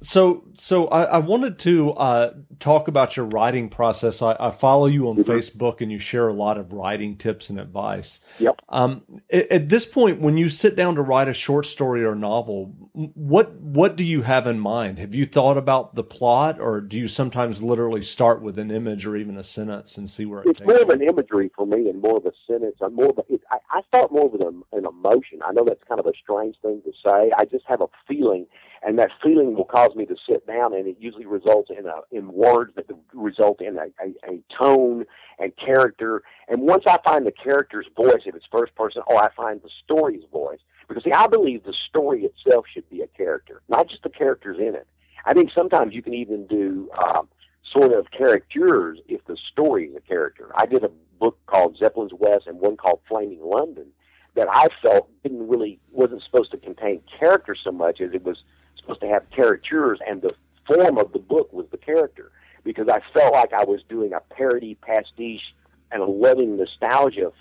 So, 0.02 0.44
so 0.56 0.88
I, 0.88 1.04
I 1.04 1.18
wanted 1.18 1.58
to 1.60 1.92
uh, 1.92 2.34
talk 2.58 2.88
about 2.88 3.16
your 3.16 3.26
writing 3.26 3.68
process. 3.68 4.20
I, 4.20 4.36
I 4.38 4.50
follow 4.50 4.86
you 4.86 5.08
on 5.08 5.16
mm-hmm. 5.16 5.30
Facebook, 5.30 5.80
and 5.80 5.90
you 5.92 5.98
share 5.98 6.28
a 6.28 6.32
lot 6.32 6.58
of 6.58 6.72
writing 6.72 7.16
tips 7.16 7.50
and 7.50 7.60
advice. 7.60 8.20
Yep. 8.38 8.60
Um, 8.68 9.02
at, 9.30 9.50
at, 9.50 9.68
this 9.68 9.86
point, 9.86 10.20
when 10.20 10.36
you 10.36 10.50
sit 10.50 10.76
down 10.76 10.96
to 10.96 11.02
write 11.02 11.28
a 11.28 11.32
short 11.32 11.66
story 11.66 12.04
or 12.04 12.14
novel, 12.14 12.74
what 12.96 13.52
what 13.60 13.94
do 13.94 14.02
you 14.02 14.22
have 14.22 14.46
in 14.46 14.58
mind? 14.58 14.98
Have 14.98 15.14
you 15.14 15.26
thought 15.26 15.58
about 15.58 15.94
the 15.94 16.02
plot, 16.02 16.58
or 16.58 16.80
do 16.80 16.96
you 16.96 17.08
sometimes 17.08 17.62
literally 17.62 18.00
start 18.00 18.40
with 18.40 18.58
an 18.58 18.70
image 18.70 19.04
or 19.04 19.16
even 19.16 19.36
a 19.36 19.42
sentence 19.42 19.98
and 19.98 20.08
see 20.08 20.24
where 20.24 20.40
it 20.40 20.48
it's 20.48 20.60
more 20.60 20.80
of 20.80 20.88
an 20.88 21.02
imagery 21.02 21.50
for 21.54 21.66
me 21.66 21.90
and 21.90 22.00
more 22.00 22.16
of 22.16 22.24
a 22.24 22.32
sentence. 22.46 22.76
I'm 22.80 22.94
more 22.94 23.10
of 23.10 23.18
a, 23.18 23.34
it, 23.34 23.42
I, 23.50 23.58
I 23.70 23.82
start 23.88 24.10
more 24.10 24.30
with 24.30 24.40
an, 24.40 24.62
an 24.72 24.86
emotion. 24.86 25.40
I 25.44 25.52
know 25.52 25.64
that's 25.66 25.84
kind 25.86 26.00
of 26.00 26.06
a 26.06 26.12
strange 26.22 26.56
thing 26.62 26.80
to 26.86 26.92
say. 27.04 27.32
I 27.36 27.44
just 27.44 27.66
have 27.68 27.82
a 27.82 27.88
feeling 28.08 28.46
and 28.82 28.98
that 28.98 29.10
feeling 29.22 29.54
will 29.54 29.64
cause 29.64 29.94
me 29.94 30.06
to 30.06 30.16
sit 30.28 30.46
down, 30.46 30.72
and 30.72 30.86
it 30.86 30.96
usually 31.00 31.26
results 31.26 31.70
in 31.76 31.86
a 31.86 32.00
in 32.12 32.32
words 32.32 32.72
that 32.76 32.86
result 33.12 33.60
in 33.60 33.76
a, 33.76 33.86
a, 34.02 34.32
a 34.32 34.42
tone 34.56 35.04
and 35.38 35.52
character. 35.56 36.22
And 36.48 36.62
once 36.62 36.84
I 36.86 36.98
find 37.04 37.26
the 37.26 37.32
character's 37.32 37.86
voice, 37.96 38.22
if 38.24 38.34
it's 38.34 38.46
first 38.50 38.74
person, 38.74 39.02
or 39.06 39.22
I 39.22 39.28
find 39.34 39.60
the 39.62 39.70
story's 39.84 40.24
voice, 40.32 40.60
because 40.88 41.04
see, 41.04 41.12
I 41.12 41.26
believe 41.26 41.64
the 41.64 41.74
story 41.88 42.24
itself 42.24 42.66
should 42.72 42.88
be 42.90 43.02
a 43.02 43.06
character, 43.08 43.62
not 43.68 43.88
just 43.88 44.02
the 44.02 44.10
characters 44.10 44.58
in 44.58 44.74
it. 44.74 44.86
I 45.24 45.34
think 45.34 45.50
sometimes 45.54 45.94
you 45.94 46.02
can 46.02 46.14
even 46.14 46.46
do 46.46 46.88
um, 46.96 47.28
sort 47.72 47.92
of 47.92 48.10
characters 48.10 49.00
if 49.08 49.24
the 49.26 49.36
story 49.52 49.86
is 49.86 49.96
a 49.96 50.00
character. 50.00 50.50
I 50.54 50.66
did 50.66 50.84
a 50.84 50.90
book 51.18 51.38
called 51.46 51.76
Zeppelins 51.76 52.12
West 52.14 52.46
and 52.46 52.60
one 52.60 52.76
called 52.76 53.00
Flaming 53.08 53.40
London 53.42 53.86
that 54.34 54.48
I 54.50 54.68
felt 54.82 55.08
didn't 55.22 55.48
really 55.48 55.80
wasn't 55.90 56.22
supposed 56.22 56.50
to 56.52 56.58
contain 56.58 57.00
character 57.18 57.56
so 57.62 57.72
much 57.72 58.00
as 58.00 58.12
it 58.12 58.22
was 58.22 58.36
supposed 58.78 59.00
to 59.00 59.08
have 59.08 59.24
caricatures, 59.34 59.98
and 60.06 60.22
the 60.22 60.32
form 60.66 60.98
of 60.98 61.12
the 61.12 61.18
book 61.18 61.52
was 61.52 61.66
the 61.70 61.78
character 61.78 62.30
because 62.62 62.88
I 62.88 63.00
felt 63.12 63.32
like 63.32 63.52
I 63.52 63.64
was 63.64 63.80
doing 63.88 64.12
a 64.12 64.20
parody 64.20 64.76
pastiche 64.76 65.54
and 65.90 66.02
a 66.02 66.06
loving 66.06 66.56
nostalgia, 66.56 67.32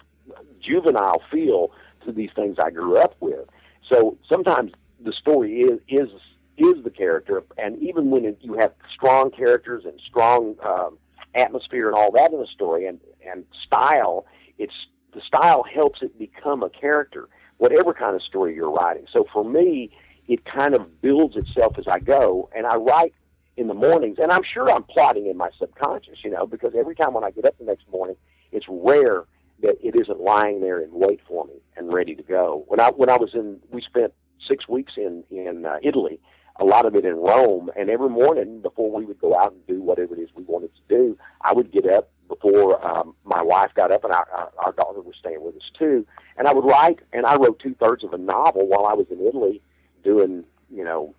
juvenile 0.62 1.22
feel 1.32 1.72
to 2.06 2.12
these 2.12 2.30
things 2.36 2.58
I 2.64 2.72
grew 2.72 2.98
up 2.98 3.16
with. 3.20 3.48
So 3.92 4.18
sometimes 4.28 4.72
the 5.04 5.14
story 5.14 5.62
is 5.62 5.80
is 5.88 6.10
is 6.58 6.84
the 6.84 6.90
character, 6.90 7.44
and 7.58 7.78
even 7.82 8.10
when 8.12 8.26
it, 8.26 8.38
you 8.42 8.54
have 8.56 8.72
strong 8.94 9.30
characters 9.30 9.84
and 9.86 10.00
strong 10.08 10.56
um, 10.66 10.98
atmosphere 11.36 11.88
and 11.88 11.96
all 11.96 12.12
that 12.12 12.32
in 12.32 12.40
the 12.40 12.48
story, 12.48 12.88
and 12.88 13.00
and 13.30 13.46
style, 13.66 14.26
it's 14.58 14.74
the 15.14 15.22
style 15.22 15.64
helps 15.64 16.02
it 16.02 16.18
become 16.18 16.64
a 16.64 16.70
character, 16.70 17.28
whatever 17.58 17.94
kind 17.94 18.16
of 18.16 18.22
story 18.22 18.56
you're 18.56 18.72
writing. 18.72 19.06
So 19.12 19.26
for 19.32 19.44
me, 19.44 19.92
it 20.28 20.46
kind 20.46 20.74
of 20.74 21.02
builds 21.02 21.36
itself 21.36 21.78
as 21.78 21.86
I 21.88 22.00
go, 22.00 22.50
and 22.56 22.66
I 22.66 22.76
write 22.76 23.14
in 23.58 23.68
the 23.68 23.74
mornings, 23.74 24.18
and 24.22 24.32
I'm 24.32 24.44
sure 24.44 24.70
I'm 24.70 24.84
plotting 24.84 25.28
in 25.28 25.38
my 25.38 25.50
subconscious, 25.58 26.20
you 26.24 26.32
know, 26.32 26.46
because 26.46 26.74
every 26.78 26.96
time 26.96 27.14
when 27.14 27.24
I 27.24 27.32
get 27.32 27.46
up 27.46 27.58
the 27.58 27.64
next 27.66 27.88
morning, 27.90 28.18
it's 28.52 28.66
rare 28.68 29.24
that 29.62 29.78
it 29.82 29.96
isn't 29.96 30.20
lying 30.20 30.62
there 30.62 30.80
in 30.80 30.90
wait 30.92 31.22
for 31.28 31.46
me 31.46 31.54
and 31.78 31.94
ready 31.94 32.16
to 32.16 32.24
go. 32.24 32.66
When 32.68 32.80
I 32.80 32.90
when 32.90 33.10
I 33.10 33.18
was 33.18 33.34
in, 33.34 33.60
we 33.72 33.82
spent 33.82 34.14
six 34.48 34.68
weeks 34.68 34.94
in 34.98 35.24
in 35.30 35.66
uh, 35.66 35.78
Italy, 35.82 36.20
a 36.60 36.66
lot 36.66 36.86
of 36.86 36.96
it 36.96 37.06
in 37.06 37.16
Rome, 37.16 37.70
and 37.78 37.90
every 37.90 38.10
morning 38.10 38.62
before 38.62 38.92
we 38.92 39.06
would 39.06 39.20
go 39.20 39.38
out 39.38 39.54
and 39.54 39.68
do 39.68 39.82
whatever 39.82 40.16
it 40.16 40.20
is 40.20 40.30
we 40.36 40.44
wanted 40.44 40.72
to 40.76 40.82
do, 40.96 41.18
I 41.42 41.54
would 41.54 41.72
get 41.72 41.88
up 41.88 42.10
before 42.28 42.84
um, 42.86 43.16
my 43.24 43.42
wife 43.42 43.72
got 43.76 43.92
up, 43.92 44.04
and 44.04 44.12
our, 44.12 44.28
our, 44.32 44.52
our 44.58 44.72
daughter 44.72 45.02
was 45.02 45.16
staying 45.20 45.44
with 45.44 45.56
us 45.56 45.70
too, 45.78 46.06
and 46.38 46.48
I 46.48 46.54
would 46.54 46.66
write, 46.66 47.00
and 47.14 47.26
I 47.26 47.36
wrote 47.36 47.60
two 47.60 47.76
thirds 47.76 48.04
of 48.04 48.14
a 48.14 48.18
novel 48.18 48.68
while 48.68 48.86
I 48.86 48.94
was 48.94 49.08
in 49.12 49.26
Italy 49.26 49.62
doing, 50.04 50.44
you 50.72 50.84
know, 50.84 51.14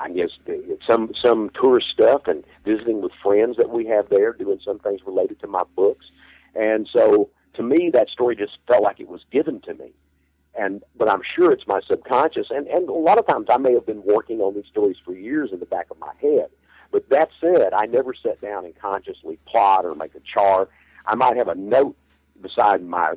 I 0.00 0.10
guess 0.10 0.30
some 0.86 1.12
some 1.22 1.50
tourist 1.60 1.88
stuff 1.92 2.22
and 2.26 2.44
visiting 2.64 3.00
with 3.02 3.12
friends 3.22 3.56
that 3.58 3.70
we 3.70 3.86
have 3.86 4.08
there, 4.08 4.32
doing 4.32 4.58
some 4.64 4.78
things 4.78 5.00
related 5.06 5.40
to 5.40 5.46
my 5.46 5.64
books, 5.74 6.06
and 6.54 6.88
so 6.90 7.30
to 7.56 7.62
me 7.62 7.90
that 7.92 8.08
story 8.08 8.36
just 8.36 8.58
felt 8.66 8.82
like 8.82 9.00
it 9.00 9.08
was 9.08 9.22
given 9.30 9.60
to 9.62 9.74
me, 9.74 9.92
and 10.58 10.82
but 10.96 11.10
I'm 11.10 11.22
sure 11.34 11.52
it's 11.52 11.66
my 11.66 11.80
subconscious, 11.86 12.48
and 12.50 12.66
and 12.68 12.88
a 12.88 12.92
lot 12.92 13.18
of 13.18 13.26
times 13.26 13.46
I 13.50 13.58
may 13.58 13.72
have 13.74 13.86
been 13.86 14.02
working 14.04 14.40
on 14.40 14.54
these 14.54 14.66
stories 14.70 14.96
for 15.04 15.14
years 15.14 15.50
in 15.52 15.60
the 15.60 15.66
back 15.66 15.86
of 15.90 15.98
my 15.98 16.12
head, 16.20 16.48
but 16.90 17.08
that 17.10 17.28
said, 17.40 17.72
I 17.74 17.86
never 17.86 18.14
sat 18.14 18.40
down 18.40 18.64
and 18.64 18.78
consciously 18.78 19.38
plot 19.46 19.84
or 19.84 19.94
make 19.94 20.14
a 20.14 20.20
chart. 20.20 20.70
I 21.06 21.14
might 21.14 21.36
have 21.36 21.48
a 21.48 21.54
note 21.54 21.96
beside 22.40 22.82
my 22.84 23.14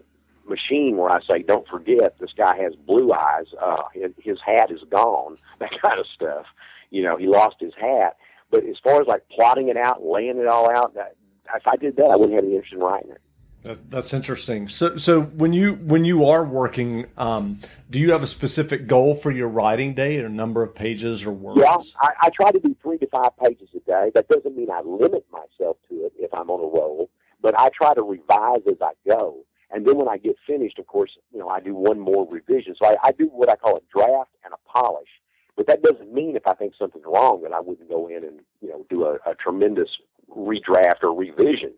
machine 0.47 0.97
where 0.97 1.09
I 1.09 1.21
say, 1.21 1.43
"Don't 1.43 1.67
forget, 1.67 2.17
this 2.19 2.33
guy 2.35 2.57
has 2.57 2.75
blue 2.75 3.13
eyes. 3.13 3.45
Uh, 3.61 3.83
his, 3.93 4.39
hat 4.45 4.71
is 4.71 4.81
gone." 4.89 5.37
That 5.59 5.71
kind 5.81 5.99
of 5.99 6.05
stuff. 6.07 6.45
You 6.89 7.03
know, 7.03 7.17
he 7.17 7.27
lost 7.27 7.57
his 7.59 7.73
hat. 7.79 8.15
But 8.49 8.63
as 8.63 8.77
far 8.81 9.01
as 9.01 9.07
like 9.07 9.27
plotting 9.29 9.67
it 9.67 9.77
out, 9.77 10.05
laying 10.05 10.37
it 10.37 10.47
all 10.47 10.69
out, 10.69 10.95
that, 10.95 11.15
if 11.53 11.67
I 11.67 11.75
did 11.75 11.97
that, 11.97 12.05
I 12.05 12.15
wouldn't 12.15 12.33
have 12.33 12.45
any 12.45 12.55
interest 12.55 12.73
in 12.73 12.79
writing 12.79 13.11
it. 13.11 13.21
That, 13.63 13.91
that's 13.91 14.13
interesting. 14.13 14.69
So, 14.69 14.95
so 14.95 15.21
when 15.21 15.51
you 15.51 15.73
when 15.73 16.05
you 16.05 16.25
are 16.25 16.45
working, 16.45 17.07
um, 17.17 17.59
do 17.89 17.99
you 17.99 18.11
have 18.13 18.23
a 18.23 18.27
specific 18.27 18.87
goal 18.87 19.15
for 19.15 19.31
your 19.31 19.49
writing 19.49 19.93
day, 19.93 20.19
or 20.19 20.29
number 20.29 20.63
of 20.63 20.73
pages 20.73 21.25
or 21.25 21.31
words? 21.31 21.59
Yeah, 21.61 21.75
I, 22.01 22.27
I 22.27 22.29
try 22.29 22.51
to 22.51 22.59
do 22.59 22.73
three 22.81 22.97
to 22.99 23.07
five 23.07 23.35
pages 23.37 23.67
a 23.75 23.79
day. 23.81 24.11
That 24.15 24.29
doesn't 24.29 24.55
mean 24.55 24.71
I 24.71 24.79
limit 24.81 25.25
myself 25.29 25.75
to 25.89 25.95
it 26.05 26.13
if 26.17 26.33
I'm 26.33 26.49
on 26.49 26.61
a 26.61 26.63
roll, 26.63 27.09
but 27.41 27.59
I 27.59 27.69
try 27.69 27.93
to 27.93 28.01
revise 28.01 28.61
as 28.65 28.77
I 28.81 28.91
go. 29.05 29.43
And 29.71 29.85
then 29.85 29.97
when 29.97 30.07
I 30.07 30.17
get 30.17 30.35
finished, 30.47 30.79
of 30.79 30.87
course, 30.87 31.11
you 31.31 31.39
know, 31.39 31.49
I 31.49 31.59
do 31.59 31.75
one 31.75 31.99
more 31.99 32.27
revision. 32.27 32.75
So 32.81 32.87
I, 32.87 32.95
I 33.03 33.11
do 33.11 33.25
what 33.25 33.51
I 33.51 33.55
call 33.55 33.75
a 33.75 33.81
draft 33.93 34.31
and 34.43 34.53
a 34.53 34.79
polish. 34.79 35.09
But 35.57 35.67
that 35.67 35.83
doesn't 35.83 36.13
mean 36.13 36.37
if 36.37 36.47
I 36.47 36.53
think 36.53 36.73
something's 36.79 37.03
wrong 37.05 37.41
that 37.43 37.51
I 37.51 37.59
wouldn't 37.59 37.89
go 37.89 38.07
in 38.07 38.23
and 38.23 38.39
you 38.61 38.69
know 38.69 38.85
do 38.89 39.03
a, 39.03 39.15
a 39.29 39.35
tremendous 39.35 39.89
redraft 40.33 41.03
or 41.03 41.13
revision. 41.13 41.73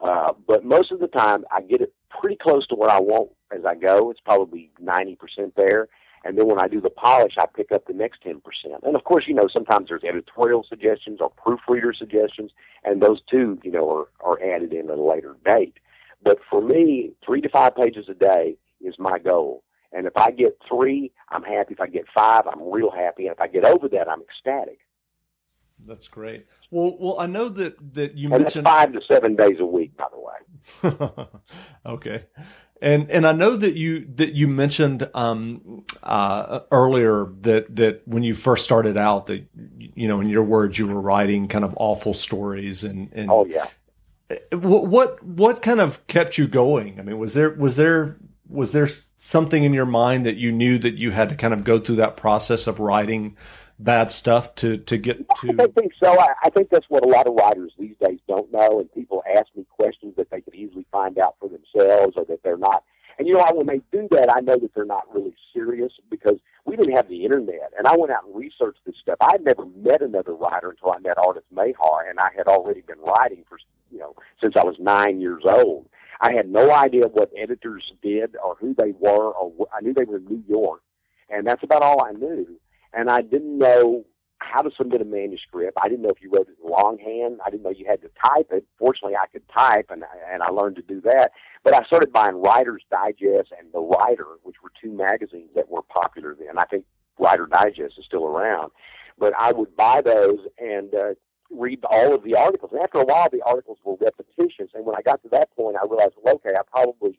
Uh, 0.00 0.32
but 0.46 0.64
most 0.64 0.92
of 0.92 1.00
the 1.00 1.08
time, 1.08 1.44
I 1.50 1.62
get 1.62 1.80
it 1.80 1.92
pretty 2.10 2.36
close 2.36 2.66
to 2.68 2.74
what 2.74 2.90
I 2.90 3.00
want 3.00 3.30
as 3.56 3.64
I 3.64 3.74
go. 3.74 4.10
It's 4.10 4.20
probably 4.20 4.70
90% 4.82 5.16
there. 5.56 5.88
And 6.24 6.36
then 6.36 6.46
when 6.48 6.60
I 6.60 6.66
do 6.66 6.80
the 6.80 6.90
polish, 6.90 7.34
I 7.38 7.46
pick 7.46 7.70
up 7.70 7.86
the 7.86 7.92
next 7.92 8.24
10%. 8.24 8.40
And 8.82 8.96
of 8.96 9.04
course, 9.04 9.24
you 9.28 9.34
know, 9.34 9.48
sometimes 9.52 9.88
there's 9.88 10.02
editorial 10.02 10.64
suggestions 10.68 11.20
or 11.20 11.30
proofreader 11.30 11.92
suggestions, 11.96 12.50
and 12.84 13.00
those 13.00 13.20
too, 13.30 13.60
you 13.62 13.70
know, 13.70 13.88
are, 13.88 14.08
are 14.20 14.42
added 14.42 14.72
in 14.72 14.90
at 14.90 14.98
a 14.98 15.02
later 15.02 15.36
date. 15.44 15.78
But 16.22 16.38
for 16.50 16.60
me, 16.60 17.12
three 17.24 17.40
to 17.42 17.48
five 17.48 17.76
pages 17.76 18.06
a 18.08 18.14
day 18.14 18.56
is 18.80 18.96
my 18.98 19.18
goal. 19.18 19.62
And 19.92 20.06
if 20.06 20.16
I 20.16 20.32
get 20.32 20.58
three, 20.68 21.12
I'm 21.30 21.44
happy. 21.44 21.74
If 21.74 21.80
I 21.80 21.86
get 21.86 22.06
five, 22.12 22.42
I'm 22.46 22.70
real 22.70 22.90
happy. 22.90 23.26
And 23.26 23.32
if 23.32 23.40
I 23.40 23.46
get 23.46 23.64
over 23.64 23.88
that, 23.88 24.08
I'm 24.08 24.20
ecstatic. 24.22 24.80
That's 25.84 26.08
great. 26.08 26.46
Well, 26.70 26.96
well, 26.98 27.20
I 27.20 27.26
know 27.26 27.48
that 27.48 27.94
that 27.94 28.16
you 28.16 28.32
and 28.32 28.42
mentioned 28.42 28.64
five 28.64 28.92
to 28.92 29.00
seven 29.06 29.36
days 29.36 29.58
a 29.60 29.66
week, 29.66 29.96
by 29.96 30.06
the 30.10 30.18
way. 30.18 31.26
okay, 31.86 32.24
and 32.82 33.10
and 33.10 33.26
I 33.26 33.32
know 33.32 33.56
that 33.56 33.74
you 33.74 34.06
that 34.16 34.32
you 34.32 34.48
mentioned 34.48 35.08
um, 35.14 35.84
uh, 36.02 36.60
earlier 36.70 37.26
that 37.42 37.76
that 37.76 38.06
when 38.06 38.22
you 38.22 38.34
first 38.34 38.64
started 38.64 38.96
out 38.96 39.26
that 39.26 39.46
you 39.56 40.08
know 40.08 40.20
in 40.20 40.28
your 40.28 40.42
words 40.42 40.78
you 40.78 40.86
were 40.86 41.00
writing 41.00 41.48
kind 41.48 41.64
of 41.64 41.74
awful 41.76 42.14
stories 42.14 42.82
and 42.84 43.10
and 43.12 43.30
oh 43.30 43.44
yeah. 43.44 43.66
What 44.52 44.88
what 44.88 45.22
what 45.22 45.62
kind 45.62 45.80
of 45.80 46.04
kept 46.08 46.36
you 46.36 46.48
going? 46.48 46.98
I 46.98 47.02
mean, 47.02 47.18
was 47.18 47.34
there 47.34 47.50
was 47.50 47.76
there 47.76 48.18
was 48.48 48.72
there 48.72 48.88
something 49.18 49.64
in 49.64 49.72
your 49.72 49.86
mind 49.86 50.26
that 50.26 50.36
you 50.36 50.52
knew 50.52 50.78
that 50.78 50.94
you 50.94 51.12
had 51.12 51.28
to 51.28 51.34
kind 51.34 51.54
of 51.54 51.64
go 51.64 51.78
through 51.78 51.96
that 51.96 52.16
process 52.16 52.66
of 52.66 52.80
writing 52.80 53.36
bad 53.78 54.12
stuff 54.12 54.54
to 54.56 54.78
to 54.78 54.96
get 54.96 55.18
to? 55.40 55.56
I 55.58 55.66
think 55.68 55.92
so. 56.02 56.18
I, 56.18 56.34
I 56.44 56.50
think 56.50 56.70
that's 56.70 56.86
what 56.88 57.04
a 57.04 57.08
lot 57.08 57.26
of 57.26 57.34
writers 57.34 57.72
these 57.78 57.96
days 58.00 58.18
don't 58.28 58.50
know, 58.52 58.80
and 58.80 58.92
people 58.92 59.22
ask 59.38 59.48
me 59.54 59.66
questions 59.70 60.14
that 60.16 60.30
they 60.30 60.40
could 60.40 60.54
easily 60.54 60.86
find 60.90 61.18
out 61.18 61.36
for 61.40 61.48
themselves, 61.48 62.14
or 62.16 62.24
that 62.26 62.42
they're 62.42 62.56
not. 62.56 62.84
And 63.18 63.26
you 63.26 63.34
know, 63.34 63.44
when 63.54 63.66
they 63.66 63.80
do 63.92 64.08
that, 64.10 64.30
I 64.34 64.40
know 64.40 64.58
that 64.58 64.74
they're 64.74 64.84
not 64.84 65.12
really 65.14 65.34
serious 65.54 65.92
because 66.10 66.38
we 66.64 66.76
didn't 66.76 66.96
have 66.96 67.08
the 67.08 67.24
internet, 67.24 67.72
and 67.78 67.86
I 67.86 67.96
went 67.96 68.12
out 68.12 68.24
and 68.26 68.34
researched 68.34 68.80
this 68.84 68.96
stuff. 69.00 69.16
I'd 69.20 69.44
never 69.44 69.64
met 69.64 70.02
another 70.02 70.34
writer 70.34 70.70
until 70.70 70.92
I 70.92 70.98
met 70.98 71.16
Ardath 71.16 71.42
Mayhar, 71.54 72.08
and 72.08 72.18
I 72.18 72.28
had 72.36 72.46
already 72.46 72.82
been 72.82 73.00
writing 73.00 73.44
for 73.48 73.58
you 73.90 73.98
know 73.98 74.14
since 74.40 74.54
I 74.56 74.64
was 74.64 74.76
nine 74.78 75.20
years 75.20 75.42
old. 75.44 75.88
I 76.20 76.32
had 76.32 76.48
no 76.48 76.72
idea 76.72 77.08
what 77.08 77.30
editors 77.36 77.92
did 78.02 78.36
or 78.42 78.56
who 78.58 78.74
they 78.74 78.92
were, 78.98 79.32
or 79.32 79.68
I 79.76 79.82
knew 79.82 79.92
they 79.92 80.04
were 80.04 80.16
in 80.16 80.24
New 80.24 80.42
York, 80.48 80.80
and 81.28 81.46
that's 81.46 81.62
about 81.62 81.82
all 81.82 82.02
I 82.02 82.12
knew 82.12 82.58
and 82.96 83.10
I 83.10 83.20
didn't 83.20 83.58
know 83.58 84.04
how 84.38 84.62
to 84.62 84.70
submit 84.76 85.00
a 85.00 85.04
manuscript. 85.04 85.78
I 85.82 85.88
didn't 85.88 86.02
know 86.02 86.10
if 86.10 86.20
you 86.20 86.30
wrote 86.30 86.48
it 86.48 86.56
in 86.62 86.70
longhand. 86.70 87.40
I 87.44 87.50
didn't 87.50 87.62
know 87.62 87.70
you 87.70 87.86
had 87.86 88.02
to 88.02 88.10
type 88.24 88.48
it. 88.50 88.64
Fortunately, 88.78 89.16
I 89.16 89.26
could 89.26 89.42
type, 89.48 89.90
and 89.90 90.04
and 90.30 90.42
I 90.42 90.48
learned 90.48 90.76
to 90.76 90.82
do 90.82 91.00
that. 91.02 91.32
But 91.62 91.74
I 91.74 91.84
started 91.84 92.12
buying 92.12 92.40
Writer's 92.40 92.82
Digest 92.90 93.52
and 93.58 93.72
The 93.72 93.80
Writer, 93.80 94.26
which 94.42 94.56
were 94.62 94.72
two 94.80 94.92
magazines 94.92 95.50
that 95.54 95.68
were 95.68 95.82
popular 95.82 96.34
then. 96.34 96.58
I 96.58 96.64
think 96.64 96.84
Writer 97.18 97.46
Digest 97.46 97.98
is 97.98 98.04
still 98.04 98.24
around, 98.24 98.72
but 99.18 99.32
I 99.38 99.52
would 99.52 99.74
buy 99.76 100.00
those 100.00 100.40
and 100.58 100.94
uh, 100.94 101.14
read 101.50 101.84
all 101.84 102.14
of 102.14 102.22
the 102.22 102.34
articles. 102.34 102.72
And 102.72 102.82
after 102.82 102.98
a 102.98 103.04
while, 103.04 103.28
the 103.30 103.42
articles 103.42 103.78
were 103.84 103.96
repetitious. 104.00 104.70
And 104.74 104.84
when 104.84 104.96
I 104.96 105.02
got 105.02 105.22
to 105.22 105.28
that 105.30 105.50
point, 105.56 105.76
I 105.76 105.86
realized, 105.86 106.14
well, 106.22 106.36
okay, 106.36 106.54
I 106.56 106.62
probably 106.70 107.18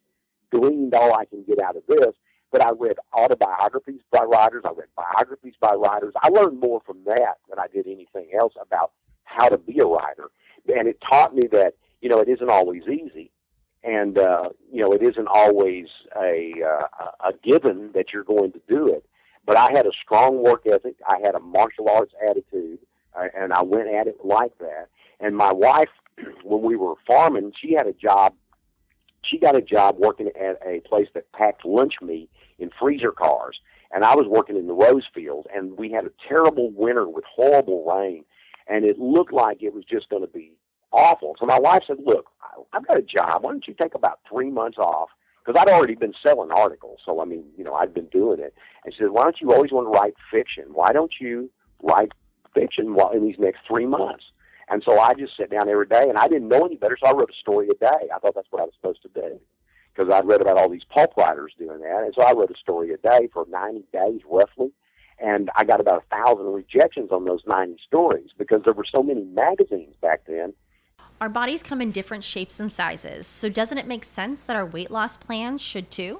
gleaned 0.51 0.93
all 0.93 1.13
I 1.13 1.25
can 1.25 1.43
get 1.43 1.59
out 1.59 1.75
of 1.75 1.83
this 1.87 2.15
but 2.51 2.65
I 2.65 2.71
read 2.71 2.97
autobiographies 3.13 4.01
by 4.11 4.23
writers. 4.23 4.63
I 4.65 4.69
read 4.69 4.87
biographies 4.95 5.55
by 5.59 5.73
writers. 5.73 6.13
I 6.21 6.29
learned 6.29 6.59
more 6.59 6.81
from 6.85 6.99
that 7.05 7.37
than 7.49 7.59
I 7.59 7.67
did 7.67 7.87
anything 7.87 8.29
else 8.37 8.53
about 8.61 8.91
how 9.25 9.49
to 9.49 9.57
be 9.57 9.79
a 9.79 9.85
writer. 9.85 10.29
And 10.67 10.87
it 10.87 11.01
taught 11.01 11.35
me 11.35 11.43
that, 11.51 11.73
you 12.01 12.09
know, 12.09 12.19
it 12.19 12.29
isn't 12.29 12.49
always 12.49 12.83
easy. 12.83 13.31
And, 13.83 14.17
uh, 14.17 14.49
you 14.71 14.81
know, 14.81 14.91
it 14.93 15.01
isn't 15.01 15.27
always 15.27 15.87
a, 16.15 16.53
uh, 16.63 17.29
a 17.29 17.33
given 17.43 17.91
that 17.93 18.07
you're 18.13 18.23
going 18.23 18.51
to 18.53 18.61
do 18.67 18.87
it. 18.87 19.05
But 19.45 19.57
I 19.57 19.71
had 19.71 19.85
a 19.85 19.91
strong 20.03 20.43
work 20.43 20.65
ethic. 20.65 20.95
I 21.07 21.19
had 21.23 21.35
a 21.35 21.39
martial 21.39 21.89
arts 21.89 22.13
attitude, 22.29 22.79
uh, 23.15 23.27
and 23.35 23.53
I 23.53 23.61
went 23.61 23.87
at 23.87 24.07
it 24.07 24.17
like 24.25 24.57
that. 24.59 24.89
And 25.21 25.37
my 25.37 25.53
wife, 25.53 25.89
when 26.43 26.61
we 26.61 26.75
were 26.75 26.95
farming, 27.05 27.53
she 27.59 27.73
had 27.73 27.87
a 27.87 27.93
job 27.93 28.33
she 29.29 29.37
got 29.37 29.55
a 29.55 29.61
job 29.61 29.97
working 29.97 30.27
at 30.39 30.59
a 30.65 30.79
place 30.81 31.07
that 31.13 31.31
packed 31.31 31.65
lunch 31.65 31.95
meat 32.01 32.29
in 32.59 32.69
freezer 32.79 33.11
cars. 33.11 33.59
And 33.91 34.03
I 34.03 34.15
was 34.15 34.27
working 34.27 34.57
in 34.57 34.67
the 34.67 34.73
rose 34.73 35.05
field, 35.13 35.47
and 35.53 35.77
we 35.77 35.91
had 35.91 36.05
a 36.05 36.11
terrible 36.27 36.71
winter 36.71 37.07
with 37.07 37.23
horrible 37.23 37.85
rain, 37.85 38.25
and 38.67 38.83
it 38.83 38.99
looked 38.99 39.31
like 39.31 39.63
it 39.63 39.73
was 39.73 39.85
just 39.85 40.09
going 40.09 40.23
to 40.23 40.27
be 40.27 40.57
awful. 40.91 41.35
So 41.39 41.45
my 41.45 41.59
wife 41.59 41.83
said, 41.87 41.97
"Look, 42.05 42.27
I've 42.73 42.85
got 42.85 42.97
a 42.97 43.01
job. 43.01 43.43
Why 43.43 43.51
don't 43.51 43.67
you 43.67 43.73
take 43.73 43.95
about 43.95 44.19
three 44.29 44.49
months 44.49 44.77
off?" 44.77 45.09
Because 45.45 45.61
I'd 45.61 45.71
already 45.71 45.95
been 45.95 46.13
selling 46.21 46.51
articles, 46.51 46.99
so 47.05 47.21
I 47.21 47.25
mean, 47.25 47.45
you 47.57 47.63
know, 47.63 47.75
I'd 47.75 47.93
been 47.93 48.07
doing 48.07 48.39
it. 48.41 48.53
And 48.83 48.93
she 48.93 48.99
said, 48.99 49.11
"Why 49.11 49.23
don't 49.23 49.39
you 49.39 49.53
always 49.53 49.71
want 49.71 49.87
to 49.87 49.91
write 49.91 50.15
fiction? 50.29 50.65
Why 50.73 50.91
don't 50.91 51.13
you 51.21 51.49
write 51.81 52.11
fiction 52.53 52.93
while 52.93 53.11
in 53.11 53.23
these 53.23 53.39
next 53.39 53.61
three 53.65 53.85
months?" 53.85 54.25
And 54.69 54.83
so 54.83 54.99
I 54.99 55.13
just 55.13 55.37
sit 55.37 55.49
down 55.49 55.69
every 55.69 55.85
day, 55.85 56.09
and 56.09 56.17
I 56.17 56.27
didn't 56.27 56.49
know 56.49 56.65
any 56.65 56.75
better, 56.75 56.97
so 56.99 57.07
I 57.07 57.13
wrote 57.13 57.29
a 57.29 57.39
story 57.39 57.69
a 57.69 57.73
day. 57.73 58.09
I 58.13 58.19
thought 58.19 58.35
that's 58.35 58.51
what 58.51 58.61
I 58.61 58.65
was 58.65 58.73
supposed 58.75 59.01
to 59.03 59.09
do 59.09 59.39
because 59.97 60.11
I'd 60.13 60.27
read 60.27 60.41
about 60.41 60.57
all 60.57 60.69
these 60.69 60.83
pulp 60.89 61.17
writers 61.17 61.53
doing 61.57 61.79
that, 61.81 62.03
and 62.03 62.13
so 62.15 62.21
I 62.21 62.33
wrote 62.33 62.51
a 62.51 62.57
story 62.57 62.93
a 62.93 62.97
day 62.97 63.29
for 63.33 63.45
90 63.49 63.85
days 63.91 64.21
roughly, 64.29 64.71
and 65.19 65.49
I 65.55 65.63
got 65.63 65.79
about 65.79 66.03
a 66.03 66.15
thousand 66.15 66.53
rejections 66.53 67.11
on 67.11 67.25
those 67.25 67.41
90 67.47 67.77
stories 67.85 68.29
because 68.37 68.61
there 68.63 68.73
were 68.73 68.85
so 68.89 69.01
many 69.01 69.23
magazines 69.23 69.95
back 70.01 70.21
then. 70.27 70.53
Our 71.19 71.29
bodies 71.29 71.63
come 71.63 71.81
in 71.81 71.89
different 71.89 72.23
shapes 72.23 72.59
and 72.59 72.71
sizes, 72.71 73.25
so 73.25 73.49
doesn't 73.49 73.77
it 73.79 73.87
make 73.87 74.03
sense 74.03 74.41
that 74.41 74.55
our 74.55 74.65
weight 74.65 74.91
loss 74.91 75.17
plans 75.17 75.61
should 75.61 75.89
too? 75.89 76.19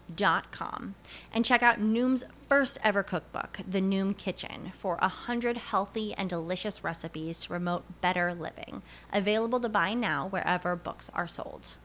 noom.com 0.15 0.95
and 1.33 1.45
check 1.45 1.63
out 1.63 1.79
Noom's 1.79 2.23
first 2.47 2.77
ever 2.83 3.03
cookbook, 3.03 3.59
The 3.67 3.81
Noom 3.81 4.17
Kitchen, 4.17 4.71
for 4.73 4.97
100 4.97 5.57
healthy 5.57 6.13
and 6.13 6.29
delicious 6.29 6.83
recipes 6.83 7.39
to 7.39 7.49
promote 7.49 8.01
better 8.01 8.33
living. 8.33 8.81
Available 9.13 9.59
to 9.59 9.69
buy 9.69 9.93
now 9.93 10.27
wherever 10.27 10.75
books 10.75 11.09
are 11.13 11.27
sold. 11.27 11.77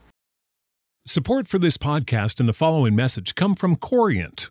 Support 1.07 1.47
for 1.47 1.61
this 1.61 1.77
podcast 1.77 2.41
and 2.41 2.49
the 2.49 2.53
following 2.53 2.97
message 2.97 3.37
come 3.37 3.55
from 3.55 3.77
Corient. 3.77 4.51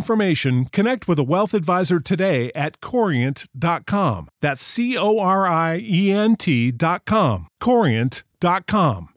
information, 0.01 0.65
connect 0.65 1.07
with 1.07 1.19
a 1.19 1.23
wealth 1.23 1.53
advisor 1.53 1.99
today 1.99 2.51
at 2.55 2.81
corient.com. 2.81 4.29
That's 4.41 4.63
C 4.63 4.97
O 4.97 5.19
R 5.19 5.45
I 5.45 5.77
E 5.77 6.11
N 6.11 6.35
T.com. 6.35 7.47
Corient.com. 7.59 9.09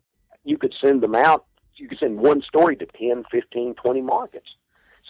You 0.45 0.59
could 0.59 0.75
send 0.79 1.03
them 1.03 1.15
out, 1.15 1.47
you 1.77 1.89
could 1.89 1.99
send 1.99 2.19
one 2.19 2.43
story 2.43 2.77
to 2.77 2.85
10, 2.85 3.25
15, 3.31 3.75
20 3.77 4.03
markets. 4.03 4.49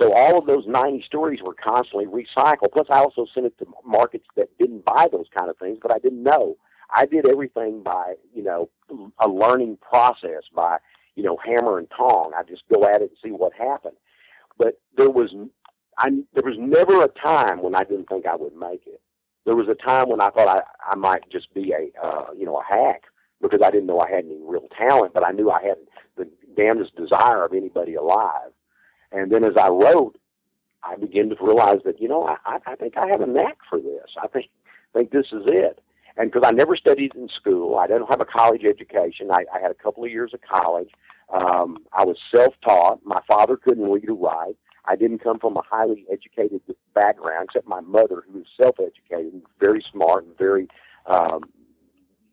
So 0.00 0.12
all 0.12 0.38
of 0.38 0.46
those 0.46 0.64
90 0.68 1.02
stories 1.06 1.40
were 1.42 1.54
constantly 1.54 2.06
recycled. 2.06 2.72
Plus, 2.72 2.86
I 2.88 3.00
also 3.00 3.26
sent 3.34 3.46
it 3.46 3.58
to 3.58 3.66
markets 3.84 4.26
that 4.36 4.56
didn't 4.58 4.84
buy 4.84 5.08
those 5.10 5.26
kind 5.36 5.50
of 5.50 5.58
things, 5.58 5.78
but 5.82 5.92
I 5.92 5.98
didn't 5.98 6.22
know. 6.22 6.56
I 6.94 7.06
did 7.06 7.28
everything 7.28 7.82
by, 7.82 8.14
you 8.32 8.44
know, 8.44 8.70
a 9.18 9.28
learning 9.28 9.78
process 9.80 10.44
by, 10.54 10.78
you 11.16 11.24
know, 11.24 11.36
hammer 11.44 11.78
and 11.78 11.88
tong. 11.96 12.32
I 12.36 12.42
just 12.44 12.62
go 12.72 12.84
at 12.84 13.02
it 13.02 13.10
and 13.10 13.18
see 13.22 13.30
what 13.30 13.52
happened. 13.52 13.96
But 14.56 14.80
there 14.96 15.10
was 15.10 15.34
I, 15.98 16.10
there 16.34 16.42
was 16.42 16.56
never 16.58 17.02
a 17.02 17.08
time 17.08 17.62
when 17.62 17.74
I 17.74 17.84
didn't 17.84 18.08
think 18.08 18.26
I 18.26 18.36
would 18.36 18.56
make 18.56 18.86
it. 18.86 19.00
There 19.44 19.56
was 19.56 19.68
a 19.68 19.74
time 19.74 20.08
when 20.08 20.20
I 20.20 20.30
thought 20.30 20.48
I, 20.48 20.62
I 20.90 20.94
might 20.94 21.28
just 21.30 21.52
be 21.54 21.72
a, 21.72 22.06
uh, 22.06 22.26
you 22.36 22.46
know, 22.46 22.58
a 22.60 22.64
hack 22.64 23.02
because 23.42 23.60
I 23.64 23.70
didn't 23.70 23.86
know 23.86 24.00
I 24.00 24.10
had 24.10 24.24
any 24.24 24.38
real 24.42 24.68
talent, 24.76 25.12
but 25.12 25.24
I 25.24 25.32
knew 25.32 25.50
I 25.50 25.62
had 25.62 25.76
the 26.16 26.28
damnedest 26.56 26.96
desire 26.96 27.44
of 27.44 27.52
anybody 27.52 27.94
alive. 27.94 28.50
And 29.12 29.30
then 29.30 29.44
as 29.44 29.56
I 29.58 29.68
wrote, 29.68 30.18
I 30.82 30.96
began 30.96 31.28
to 31.30 31.36
realize 31.40 31.80
that, 31.84 32.00
you 32.00 32.08
know, 32.08 32.26
I, 32.26 32.58
I 32.66 32.74
think 32.76 32.96
I 32.96 33.06
have 33.06 33.20
a 33.20 33.26
knack 33.26 33.58
for 33.68 33.78
this. 33.78 34.10
I 34.22 34.28
think, 34.28 34.46
think 34.92 35.10
this 35.10 35.26
is 35.32 35.42
it. 35.46 35.80
And 36.16 36.30
because 36.30 36.46
I 36.46 36.52
never 36.52 36.76
studied 36.76 37.14
in 37.14 37.28
school, 37.28 37.76
I 37.76 37.86
didn't 37.86 38.06
have 38.06 38.20
a 38.20 38.24
college 38.24 38.64
education. 38.64 39.30
I, 39.30 39.44
I 39.54 39.60
had 39.60 39.70
a 39.70 39.74
couple 39.74 40.04
of 40.04 40.10
years 40.10 40.32
of 40.32 40.40
college. 40.42 40.90
Um, 41.32 41.78
I 41.92 42.04
was 42.04 42.16
self-taught. 42.34 43.04
My 43.04 43.20
father 43.26 43.56
couldn't 43.56 43.90
read 43.90 44.08
or 44.08 44.14
write. 44.14 44.56
I 44.86 44.96
didn't 44.96 45.20
come 45.20 45.38
from 45.38 45.56
a 45.56 45.62
highly 45.68 46.04
educated 46.12 46.60
background, 46.94 47.48
except 47.48 47.66
my 47.66 47.80
mother, 47.80 48.22
who 48.26 48.38
was 48.38 48.46
self-educated, 48.60 49.42
very 49.58 49.84
smart, 49.90 50.24
and 50.24 50.36
very, 50.36 50.68
um, 51.06 51.44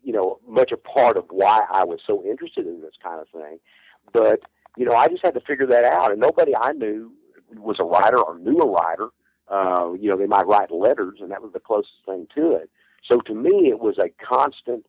you 0.02 0.12
know, 0.12 0.38
much 0.46 0.70
a 0.72 0.76
part 0.76 1.16
of 1.16 1.24
why 1.30 1.60
I 1.70 1.84
was 1.84 2.00
so 2.06 2.22
interested 2.24 2.66
in 2.66 2.82
this 2.82 2.94
kind 3.02 3.20
of 3.20 3.28
thing. 3.28 3.58
But 4.12 4.40
you 4.76 4.84
know, 4.86 4.94
I 4.94 5.08
just 5.08 5.24
had 5.24 5.34
to 5.34 5.40
figure 5.40 5.66
that 5.66 5.84
out, 5.84 6.12
and 6.12 6.20
nobody 6.20 6.52
I 6.56 6.72
knew 6.72 7.12
was 7.56 7.76
a 7.78 7.84
writer 7.84 8.18
or 8.18 8.38
knew 8.38 8.58
a 8.58 8.70
writer. 8.70 9.08
Uh, 9.48 9.92
you 9.92 10.08
know, 10.08 10.16
they 10.16 10.26
might 10.26 10.46
write 10.46 10.70
letters, 10.70 11.18
and 11.20 11.30
that 11.30 11.42
was 11.42 11.52
the 11.52 11.60
closest 11.60 11.92
thing 12.06 12.26
to 12.34 12.52
it. 12.52 12.70
So 13.10 13.20
to 13.26 13.34
me, 13.34 13.68
it 13.68 13.80
was 13.80 13.98
a 13.98 14.08
constant 14.24 14.86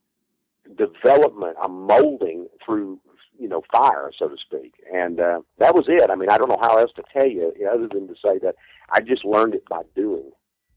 development, 0.78 1.58
a 1.62 1.68
molding 1.68 2.48
through 2.64 3.00
you 3.40 3.48
know 3.48 3.64
fire, 3.72 4.12
so 4.18 4.28
to 4.28 4.38
speak. 4.38 4.76
And 4.94 5.20
uh, 5.20 5.42
that 5.58 5.76
was 5.76 5.86
it. 5.88 6.10
I 6.10 6.16
mean, 6.16 6.30
I 6.30 6.38
don't 6.38 6.50
know 6.50 6.60
how 6.62 6.78
else 6.78 6.92
to 6.96 7.04
tell 7.12 7.28
you 7.28 7.54
other 7.72 7.88
than 7.88 8.08
to 8.08 8.16
say 8.16 8.40
that 8.40 8.56
I 8.90 9.02
just 9.02 9.26
learned 9.26 9.56
it 9.56 9.68
by 9.70 9.82
doing. 9.96 10.32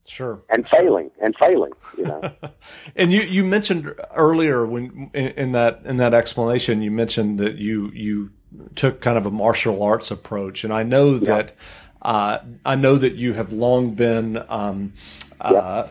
Sure. 0.06 0.40
And 0.48 0.68
failing 0.68 1.10
and 1.20 1.34
failing, 1.38 1.72
you 1.98 2.04
know. 2.04 2.32
and 2.96 3.12
you 3.12 3.22
you 3.22 3.42
mentioned 3.44 3.92
earlier 4.14 4.64
when 4.64 5.10
in, 5.14 5.26
in, 5.28 5.52
that 5.52 5.82
in 5.84 5.96
that 5.96 6.14
explanation 6.14 6.80
you 6.80 6.90
mentioned 6.90 7.40
that 7.40 7.56
you 7.56 7.90
you 7.92 8.30
took 8.76 9.00
kind 9.00 9.18
of 9.18 9.26
a 9.26 9.30
martial 9.30 9.82
arts 9.82 10.10
approach, 10.10 10.64
and 10.64 10.72
I 10.72 10.82
know 10.82 11.14
yeah. 11.14 11.18
that. 11.18 11.56
Uh, 12.02 12.38
I 12.64 12.76
know 12.76 12.96
that 12.96 13.14
you 13.14 13.32
have 13.32 13.52
long 13.52 13.94
been 13.94 14.40
um, 14.48 14.92
uh, 15.40 15.88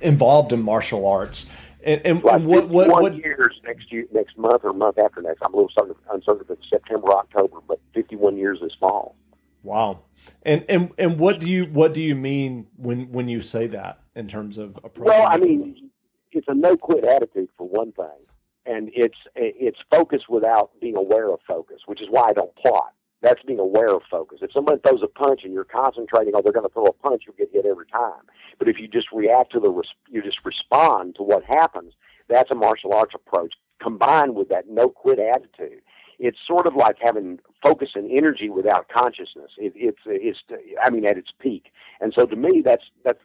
involved 0.00 0.52
in 0.52 0.60
martial 0.60 1.06
arts. 1.06 1.46
And, 1.84 2.00
and 2.04 2.22
like 2.22 2.42
what, 2.42 2.68
what, 2.68 2.88
what 2.88 3.16
years 3.16 3.60
next 3.64 3.90
year, 3.90 4.06
next 4.12 4.38
month 4.38 4.62
or 4.64 4.72
month 4.72 4.98
after 4.98 5.20
next? 5.20 5.42
I'm 5.42 5.52
a 5.52 5.56
little 5.56 5.70
certain, 5.76 5.94
uncertain 6.12 6.44
if 6.48 6.50
it's 6.50 6.70
September, 6.70 7.08
October, 7.12 7.58
but 7.66 7.80
51 7.94 8.36
years 8.36 8.58
this 8.60 8.72
fall. 8.78 9.16
Wow. 9.62 10.02
And 10.42 10.64
and 10.68 10.90
and 10.98 11.18
what 11.18 11.40
do 11.40 11.50
you 11.50 11.66
what 11.66 11.94
do 11.94 12.00
you 12.00 12.14
mean 12.14 12.66
when 12.76 13.12
when 13.12 13.28
you 13.28 13.40
say 13.40 13.66
that 13.68 14.00
in 14.14 14.28
terms 14.28 14.58
of 14.58 14.76
approach? 14.82 15.06
Well, 15.06 15.26
I 15.28 15.38
mean, 15.38 15.90
it's 16.32 16.46
a 16.48 16.54
no 16.54 16.76
quit 16.76 17.04
attitude 17.04 17.48
for 17.56 17.68
one 17.68 17.92
thing, 17.92 18.26
and 18.66 18.90
it's 18.92 19.18
it's 19.36 19.78
focus 19.90 20.22
without 20.28 20.70
being 20.80 20.96
aware 20.96 21.32
of 21.32 21.40
focus, 21.46 21.78
which 21.86 22.00
is 22.00 22.08
why 22.10 22.28
I 22.30 22.32
don't 22.32 22.54
plot. 22.56 22.92
That's 23.22 23.42
being 23.44 23.60
aware 23.60 23.94
of 23.94 24.02
focus. 24.10 24.40
If 24.42 24.52
someone 24.52 24.80
throws 24.80 25.00
a 25.02 25.06
punch 25.06 25.42
and 25.44 25.52
you're 25.52 25.64
concentrating, 25.64 26.34
oh, 26.34 26.42
they're 26.42 26.52
going 26.52 26.66
to 26.66 26.72
throw 26.72 26.86
a 26.86 26.92
punch, 26.92 27.22
you'll 27.26 27.36
get 27.36 27.50
hit 27.52 27.64
every 27.64 27.86
time. 27.86 28.22
But 28.58 28.68
if 28.68 28.80
you 28.80 28.88
just 28.88 29.12
react 29.12 29.52
to 29.52 29.60
the, 29.60 29.82
you 30.10 30.22
just 30.22 30.44
respond 30.44 31.14
to 31.16 31.22
what 31.22 31.44
happens, 31.44 31.94
that's 32.28 32.50
a 32.50 32.54
martial 32.54 32.92
arts 32.92 33.14
approach 33.14 33.54
combined 33.80 34.34
with 34.34 34.48
that 34.48 34.68
no 34.68 34.88
quit 34.88 35.18
attitude. 35.18 35.82
It's 36.18 36.38
sort 36.46 36.66
of 36.66 36.76
like 36.76 36.96
having 37.00 37.40
focus 37.62 37.90
and 37.94 38.10
energy 38.10 38.48
without 38.48 38.88
consciousness. 38.88 39.50
It, 39.58 39.72
it's, 39.74 39.98
it's, 40.06 40.38
I 40.84 40.90
mean, 40.90 41.04
at 41.04 41.16
its 41.16 41.30
peak. 41.40 41.72
And 42.00 42.12
so 42.16 42.26
to 42.26 42.36
me, 42.36 42.62
that's, 42.64 42.84
that's, 43.04 43.18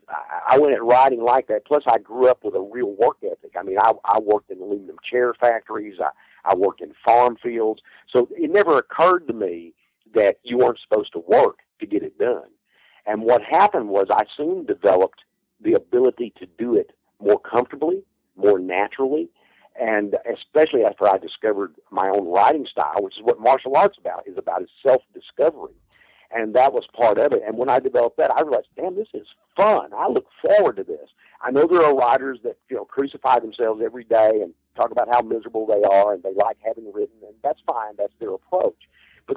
I 0.47 0.57
went 0.57 0.73
at 0.73 0.83
riding 0.83 1.21
like 1.21 1.47
that. 1.47 1.65
Plus 1.65 1.83
I 1.87 1.99
grew 1.99 2.27
up 2.27 2.43
with 2.43 2.55
a 2.55 2.61
real 2.61 2.95
work 2.95 3.17
ethic. 3.23 3.51
I 3.59 3.63
mean, 3.63 3.77
I, 3.79 3.91
I 4.05 4.19
worked 4.19 4.49
in 4.49 4.59
aluminum 4.59 4.97
chair 5.07 5.33
factories. 5.39 5.99
I, 5.99 6.09
I 6.45 6.55
worked 6.55 6.81
in 6.81 6.93
farm 7.05 7.37
fields. 7.41 7.81
So 8.11 8.29
it 8.31 8.49
never 8.49 8.77
occurred 8.79 9.27
to 9.27 9.33
me 9.33 9.73
that 10.13 10.37
you 10.43 10.57
weren't 10.57 10.79
supposed 10.87 11.13
to 11.13 11.19
work 11.19 11.59
to 11.79 11.85
get 11.85 12.03
it 12.03 12.17
done. 12.17 12.49
And 13.05 13.21
what 13.21 13.41
happened 13.41 13.89
was 13.89 14.07
I 14.11 14.23
soon 14.35 14.65
developed 14.65 15.21
the 15.61 15.73
ability 15.73 16.33
to 16.39 16.45
do 16.57 16.75
it 16.75 16.91
more 17.21 17.39
comfortably, 17.39 18.03
more 18.35 18.59
naturally, 18.59 19.29
and 19.79 20.15
especially 20.31 20.83
after 20.83 21.07
I 21.07 21.17
discovered 21.17 21.75
my 21.91 22.09
own 22.09 22.27
writing 22.27 22.67
style, 22.69 22.97
which 22.99 23.17
is 23.17 23.23
what 23.23 23.39
martial 23.39 23.75
arts 23.77 23.97
about 23.99 24.27
is 24.27 24.37
about 24.37 24.61
is 24.61 24.69
self 24.85 25.01
discovery. 25.13 25.73
And 26.29 26.53
that 26.55 26.73
was 26.73 26.83
part 26.93 27.17
of 27.17 27.31
it. 27.31 27.41
And 27.47 27.57
when 27.57 27.69
I 27.69 27.79
developed 27.79 28.17
that, 28.17 28.31
I 28.31 28.41
realized, 28.41 28.67
damn, 28.75 28.97
this 28.97 29.07
is 29.13 29.27
fun. 29.55 29.91
I 29.95 30.09
look 30.09 30.25
forward 30.41 30.75
to 30.75 30.83
this. 30.83 31.09
I 31.41 31.51
know 31.51 31.65
there 31.65 31.83
are 31.83 31.95
writers 31.95 32.39
that 32.43 32.57
you 32.69 32.75
know 32.75 32.83
crucify 32.85 33.39
themselves 33.39 33.81
every 33.83 34.03
day 34.03 34.41
and 34.41 34.53
talk 34.75 34.91
about 34.91 35.07
how 35.09 35.21
miserable 35.21 35.65
they 35.65 35.81
are 35.87 36.13
and 36.13 36.23
they 36.23 36.33
like 36.33 36.57
having 36.65 36.91
written, 36.93 37.15
and 37.25 37.35
that's 37.43 37.61
fine. 37.65 37.93
That's 37.97 38.13
their 38.19 38.33
approach. 38.33 38.75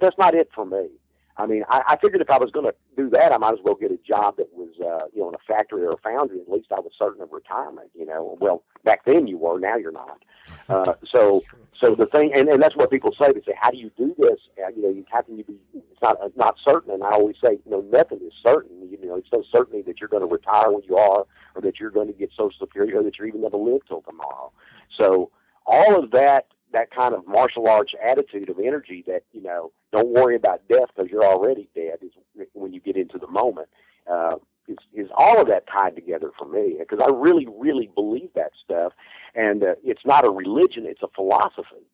But 0.00 0.06
that's 0.06 0.18
not 0.18 0.34
it 0.34 0.48
for 0.54 0.64
me. 0.64 0.88
I 1.36 1.46
mean, 1.46 1.64
I, 1.68 1.82
I 1.86 1.96
figured 1.96 2.20
if 2.20 2.30
I 2.30 2.38
was 2.38 2.50
going 2.50 2.66
to 2.66 2.74
do 2.96 3.08
that, 3.10 3.32
I 3.32 3.38
might 3.38 3.52
as 3.52 3.60
well 3.62 3.74
get 3.74 3.90
a 3.90 3.98
job 4.06 4.36
that 4.36 4.48
was, 4.52 4.68
uh, 4.80 5.06
you 5.14 5.20
know, 5.20 5.28
in 5.28 5.34
a 5.34 5.38
factory 5.46 5.84
or 5.84 5.92
a 5.92 5.96
foundry. 5.98 6.40
At 6.40 6.50
least 6.50 6.68
I 6.70 6.80
was 6.80 6.92
certain 6.98 7.22
of 7.22 7.32
retirement. 7.32 7.90
You 7.94 8.04
know, 8.04 8.36
well, 8.40 8.62
back 8.84 9.04
then 9.04 9.26
you 9.26 9.38
were, 9.38 9.58
now 9.58 9.76
you're 9.76 9.92
not. 9.92 10.22
Uh, 10.68 10.94
so, 11.04 11.44
so 11.80 11.94
the 11.94 12.06
thing, 12.06 12.32
and, 12.34 12.48
and 12.48 12.62
that's 12.62 12.76
what 12.76 12.90
people 12.90 13.14
say. 13.20 13.32
They 13.32 13.40
say, 13.40 13.56
"How 13.60 13.70
do 13.70 13.76
you 13.76 13.90
do 13.96 14.14
this?" 14.18 14.38
Uh, 14.58 14.68
you 14.74 14.82
know, 14.82 15.04
how 15.10 15.22
can 15.22 15.36
you 15.36 15.44
be? 15.44 15.56
It's 15.74 16.00
not 16.02 16.16
it's 16.22 16.36
not 16.36 16.56
certain. 16.64 16.92
And 16.92 17.04
I 17.04 17.10
always 17.10 17.36
say, 17.42 17.58
you 17.64 17.70
know, 17.70 17.84
nothing 17.92 18.18
is 18.24 18.32
certain. 18.42 18.88
You 18.88 18.98
know, 19.06 19.16
it's 19.16 19.28
no 19.32 19.42
certainty 19.52 19.82
that 19.82 20.00
you're 20.00 20.08
going 20.08 20.26
to 20.26 20.32
retire 20.32 20.70
when 20.70 20.82
you 20.88 20.96
are, 20.96 21.26
or 21.54 21.62
that 21.62 21.78
you're 21.78 21.90
going 21.90 22.06
to 22.06 22.12
get 22.12 22.30
Social 22.36 22.58
Security, 22.58 22.92
or 22.94 23.02
that 23.02 23.18
you're 23.18 23.28
even 23.28 23.40
going 23.40 23.52
to 23.52 23.58
live 23.58 23.82
till 23.86 24.02
tomorrow. 24.02 24.52
So, 24.96 25.30
all 25.66 26.02
of 26.02 26.10
that 26.12 26.46
that 26.72 26.90
kind 26.90 27.14
of 27.14 27.26
martial 27.26 27.68
arts 27.68 27.92
attitude 28.04 28.48
of 28.48 28.59
energy 28.59 29.04
that 29.06 29.22
you 29.33 29.42
know 29.42 29.72
don't 29.92 30.09
worry 30.09 30.37
about 30.37 30.66
death 30.68 30.88
because 30.94 31.11
you're 31.11 31.24
already 31.24 31.68
dead 31.74 31.98
is 32.02 32.12
when 32.52 32.72
you 32.72 32.80
get 32.80 32.96
into 32.96 33.18
the 33.18 33.26
moment 33.26 33.68
uh, 34.11 34.37
is, 34.68 34.76
is 34.94 35.09
all 35.16 35.40
of 35.40 35.48
that 35.48 35.64
tied 35.66 35.94
together 35.94 36.30
for 36.38 36.46
me 36.46 36.76
because 36.78 37.00
I 37.04 37.11
really 37.11 37.46
really 37.46 37.90
believe 37.94 38.30
that 38.35 38.52
stuff. 38.64 38.92
And 39.35 39.62
uh, 39.62 39.74
it's 39.85 40.04
not 40.04 40.24
a 40.24 40.30
religion 40.30 40.87
it's 40.87 41.02
a 41.02 41.09
philosophy. 41.14 41.87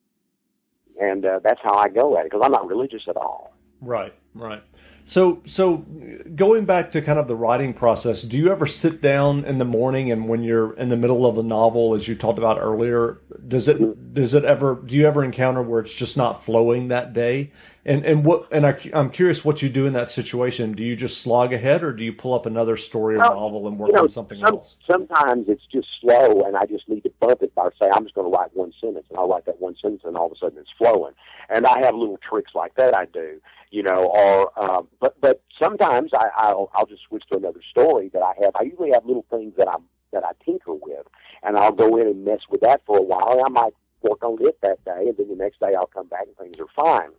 And 1.01 1.27
uh, 1.27 1.41
that's 1.45 1.61
how 1.63 1.77
I 1.77 1.89
go 1.89 2.17
at 2.17 2.25
it 2.25 2.31
because 2.31 2.43
I'm 2.45 2.53
not 2.53 2.67
religious 2.67 3.03
at 3.09 3.17
all. 3.17 3.53
Right 3.81 4.15
right 4.35 4.63
so, 5.09 5.41
so 5.47 5.87
going 6.35 6.65
back 6.65 6.91
to 6.91 7.01
kind 7.01 7.19
of 7.19 7.29
the 7.29 7.37
writing 7.37 7.73
process, 7.73 8.23
do 8.23 8.37
you 8.37 8.51
ever 8.51 8.67
sit 8.67 9.01
down 9.01 9.45
in 9.45 9.59
the 9.59 9.65
morning 9.65 10.11
and 10.11 10.29
when 10.29 10.43
you're 10.43 10.75
in 10.75 10.89
the 10.89 10.97
middle 10.97 11.25
of 11.25 11.39
a 11.39 11.45
novel, 11.45 11.95
as 11.95 12.09
you 12.09 12.17
talked 12.17 12.39
about 12.39 12.59
earlier, 12.61 13.21
does 13.47 13.69
it 13.69 14.13
does 14.13 14.35
it 14.35 14.45
ever 14.45 14.75
do 14.75 14.97
you 14.97 15.07
ever 15.07 15.25
encounter 15.25 15.63
where 15.63 15.81
it's 15.81 15.95
just 15.95 16.17
not 16.17 16.45
flowing 16.45 16.89
that 16.89 17.13
day? 17.13 17.53
And 17.85 18.05
and 18.05 18.25
what 18.25 18.49
and 18.51 18.67
I, 18.67 18.77
I'm 18.93 19.11
curious 19.11 19.45
what 19.45 19.63
you 19.63 19.69
do 19.69 19.87
in 19.87 19.93
that 19.93 20.09
situation. 20.09 20.73
Do 20.73 20.83
you 20.83 20.97
just 20.97 21.21
slog 21.21 21.53
ahead, 21.53 21.85
or 21.85 21.93
do 21.93 22.03
you 22.03 22.13
pull 22.13 22.35
up 22.35 22.45
another 22.45 22.77
story 22.77 23.15
or 23.15 23.19
well, 23.19 23.35
novel 23.35 23.69
and 23.69 23.79
work 23.79 23.91
you 23.91 23.95
know, 23.95 24.03
on 24.03 24.09
something 24.09 24.41
some, 24.41 24.55
else? 24.55 24.77
Sometimes 24.91 25.49
it's 25.49 25.63
just 25.73 25.87
slow, 26.01 26.43
and 26.43 26.57
I 26.57 26.67
just 26.67 26.89
need 26.89 27.05
to 27.05 27.13
bump 27.21 27.43
it 27.43 27.55
by 27.55 27.69
say 27.79 27.89
I'm 27.95 28.03
just 28.03 28.17
going 28.17 28.29
to 28.29 28.37
write 28.37 28.51
one 28.57 28.73
sentence, 28.81 29.07
and 29.09 29.19
I'll 29.19 29.29
write 29.29 29.47
that 29.47 29.61
one 29.61 29.77
sentence, 29.81 30.03
and 30.05 30.17
all 30.17 30.27
of 30.27 30.33
a 30.33 30.37
sudden 30.37 30.59
it's 30.59 30.71
flowing. 30.77 31.13
And 31.49 31.65
I 31.65 31.79
have 31.81 31.95
little 31.95 32.19
tricks 32.29 32.53
like 32.57 32.75
that 32.75 32.93
I 32.93 33.05
do, 33.05 33.41
you 33.71 33.85
know. 33.85 34.07
Or 34.07 34.59
um, 34.59 34.89
but 35.01 35.21
but 35.21 35.43
sometimes 35.63 36.13
I, 36.15 36.29
I'll 36.37 36.71
I'll 36.75 36.87
just 36.87 37.03
switch 37.09 37.25
to 37.31 37.37
another 37.37 37.61
story 37.71 38.11
that 38.13 38.23
I 38.23 38.33
have. 38.43 38.53
I 38.59 38.65
usually 38.65 38.91
have 38.93 39.05
little 39.05 39.27
things 39.31 39.55
that 39.57 39.69
I'm 39.69 39.85
that 40.13 40.25
I 40.25 40.33
tinker 40.45 40.73
with, 40.75 41.07
and 41.43 41.57
I'll 41.57 41.73
go 41.73 41.97
in 41.97 42.07
and 42.07 42.25
mess 42.25 42.41
with 42.51 42.61
that 42.63 42.83
for 42.87 42.99
a 42.99 43.03
while. 43.03 43.33
And 43.33 43.43
I 43.43 43.49
might 43.49 43.75
work 44.03 44.23
on 44.23 44.39
it 44.41 44.59
that 44.63 44.85
day, 44.85 45.09
and 45.09 45.17
then 45.17 45.29
the 45.29 45.37
next 45.37 45.61
day 45.61 45.75
I'll 45.77 45.87
come 45.87 46.09
back 46.09 46.27
and 46.27 46.37
things 46.37 46.57
are 46.59 46.85
fine. 46.85 47.11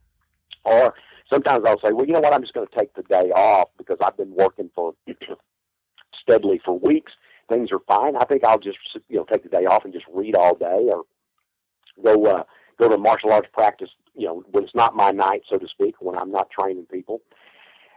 Or 0.63 0.94
sometimes 1.32 1.63
I'll 1.66 1.80
say, 1.80 1.94
well, 1.94 2.06
you 2.06 2.13
know 2.13 2.20
what, 2.20 2.34
I'm 2.34 2.42
just 2.42 2.54
going 2.54 2.68
to 2.68 2.76
take 2.76 2.94
the 2.94 3.04
day 3.04 3.32
off 3.32 3.70
because 3.78 3.98
I've 4.04 4.18
been 4.18 4.34
working 4.34 4.70
for 4.76 4.94
steadily 6.22 6.62
for 6.63 6.78
weeks. 6.78 7.13
Things 7.50 7.70
are 7.72 7.80
fine. 7.88 8.16
I 8.18 8.26
think 8.26 8.44
I'll 8.44 8.60
just 8.60 8.78
you 9.08 9.18
know 9.18 9.26
take 9.26 9.44
the 9.44 9.50
day 9.50 9.66
off 9.66 9.86
and 9.86 9.94
just 9.94 10.06
read 10.13 10.36
all 10.36 10.56
day, 10.56 10.90
or 10.92 11.04
go 12.04 12.26
uh, 12.26 12.44
go 12.78 12.90
to 12.90 12.98
martial 12.98 13.32
arts 13.32 13.48
practice. 13.54 13.90
You 14.16 14.28
know, 14.28 14.44
when 14.52 14.66
it's 14.66 14.76
not 14.76 14.96
my 14.96 15.12
night, 15.12 15.44
so 15.50 15.58
to 15.58 15.68
speak, 15.68 15.96
when 16.02 16.18
I'm 16.18 16.32
not 16.32 16.50
training 16.50 16.88
people. 16.92 17.22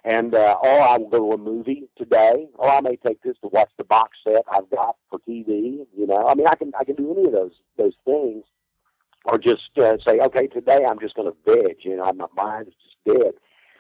And 0.04 0.34
uh, 0.34 0.56
or 0.62 0.80
I 0.80 0.96
will 0.96 1.10
go 1.10 1.18
to 1.18 1.32
a 1.32 1.38
movie 1.38 1.88
today, 1.98 2.48
or 2.54 2.70
I 2.70 2.80
may 2.80 2.96
take 2.96 3.22
this 3.22 3.36
to 3.42 3.48
watch 3.48 3.70
the 3.76 3.84
box 3.84 4.16
set 4.24 4.44
I've 4.50 4.70
got 4.70 4.96
for 5.10 5.18
TV. 5.28 5.86
You 5.96 6.06
know, 6.06 6.26
I 6.26 6.34
mean, 6.34 6.46
I 6.46 6.54
can 6.54 6.72
I 6.78 6.84
can 6.84 6.96
do 6.96 7.12
any 7.12 7.26
of 7.26 7.32
those 7.32 7.52
those 7.76 7.94
things 8.04 8.44
or 9.24 9.38
just 9.38 9.70
uh, 9.78 9.96
say, 10.06 10.18
okay, 10.18 10.46
today 10.46 10.84
I'm 10.88 10.98
just 10.98 11.14
going 11.14 11.30
to 11.30 11.36
veg. 11.52 11.78
You 11.82 11.96
know, 11.96 12.10
my 12.12 12.26
mind 12.34 12.68
is 12.68 12.74
just 12.82 13.18
dead. 13.18 13.32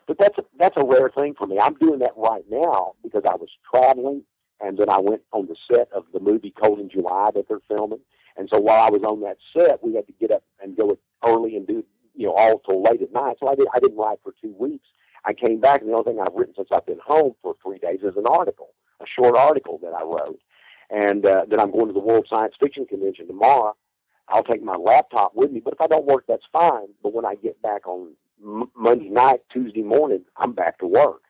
But 0.06 0.18
that's 0.18 0.38
a, 0.38 0.42
that's 0.58 0.76
a 0.76 0.84
rare 0.84 1.10
thing 1.10 1.34
for 1.38 1.46
me. 1.46 1.58
I'm 1.58 1.74
doing 1.74 2.00
that 2.00 2.12
right 2.16 2.44
now 2.50 2.94
because 3.02 3.22
I 3.24 3.36
was 3.36 3.48
traveling, 3.70 4.22
and 4.60 4.76
then 4.76 4.90
I 4.90 4.98
went 4.98 5.22
on 5.32 5.46
the 5.46 5.56
set 5.70 5.88
of 5.92 6.04
the 6.12 6.20
movie 6.20 6.52
Cold 6.62 6.80
in 6.80 6.90
July 6.90 7.30
that 7.34 7.46
they're 7.48 7.60
filming. 7.68 8.00
And 8.36 8.48
so 8.52 8.60
while 8.60 8.82
I 8.82 8.90
was 8.90 9.02
on 9.02 9.20
that 9.20 9.38
set, 9.52 9.82
we 9.82 9.94
had 9.94 10.06
to 10.06 10.12
get 10.20 10.30
up 10.30 10.42
and 10.62 10.76
go 10.76 10.98
early 11.24 11.56
and 11.56 11.66
do 11.66 11.84
you 12.14 12.26
know 12.26 12.34
all 12.34 12.58
till 12.60 12.82
late 12.82 13.02
at 13.02 13.12
night. 13.12 13.36
So 13.40 13.48
I 13.48 13.54
did 13.54 13.68
I 13.72 13.78
didn't 13.78 13.96
write 13.96 14.18
for 14.22 14.34
two 14.40 14.54
weeks. 14.58 14.86
I 15.24 15.32
came 15.32 15.60
back, 15.60 15.80
and 15.80 15.90
the 15.90 15.94
only 15.94 16.12
thing 16.12 16.20
I've 16.20 16.34
written 16.34 16.54
since 16.56 16.68
I've 16.72 16.86
been 16.86 17.00
home 17.04 17.34
for 17.42 17.54
three 17.62 17.78
days 17.78 18.00
is 18.02 18.16
an 18.16 18.26
article, 18.26 18.70
a 19.00 19.06
short 19.06 19.36
article 19.36 19.78
that 19.82 19.92
I 19.92 20.02
wrote. 20.02 20.40
And 20.90 21.24
uh, 21.24 21.44
then 21.48 21.60
I'm 21.60 21.70
going 21.70 21.86
to 21.86 21.92
the 21.92 22.00
World 22.00 22.26
Science 22.28 22.54
Fiction 22.58 22.86
Convention 22.86 23.26
tomorrow, 23.26 23.76
I'll 24.30 24.44
take 24.44 24.62
my 24.62 24.76
laptop 24.76 25.32
with 25.34 25.50
me. 25.50 25.60
But 25.60 25.74
if 25.74 25.80
I 25.80 25.86
don't 25.86 26.06
work, 26.06 26.24
that's 26.28 26.44
fine. 26.52 26.88
But 27.02 27.12
when 27.12 27.24
I 27.24 27.34
get 27.34 27.60
back 27.62 27.86
on 27.86 28.14
M- 28.42 28.70
Monday 28.76 29.08
night, 29.08 29.40
Tuesday 29.52 29.82
morning, 29.82 30.24
I'm 30.36 30.52
back 30.52 30.78
to 30.78 30.86
work. 30.86 31.22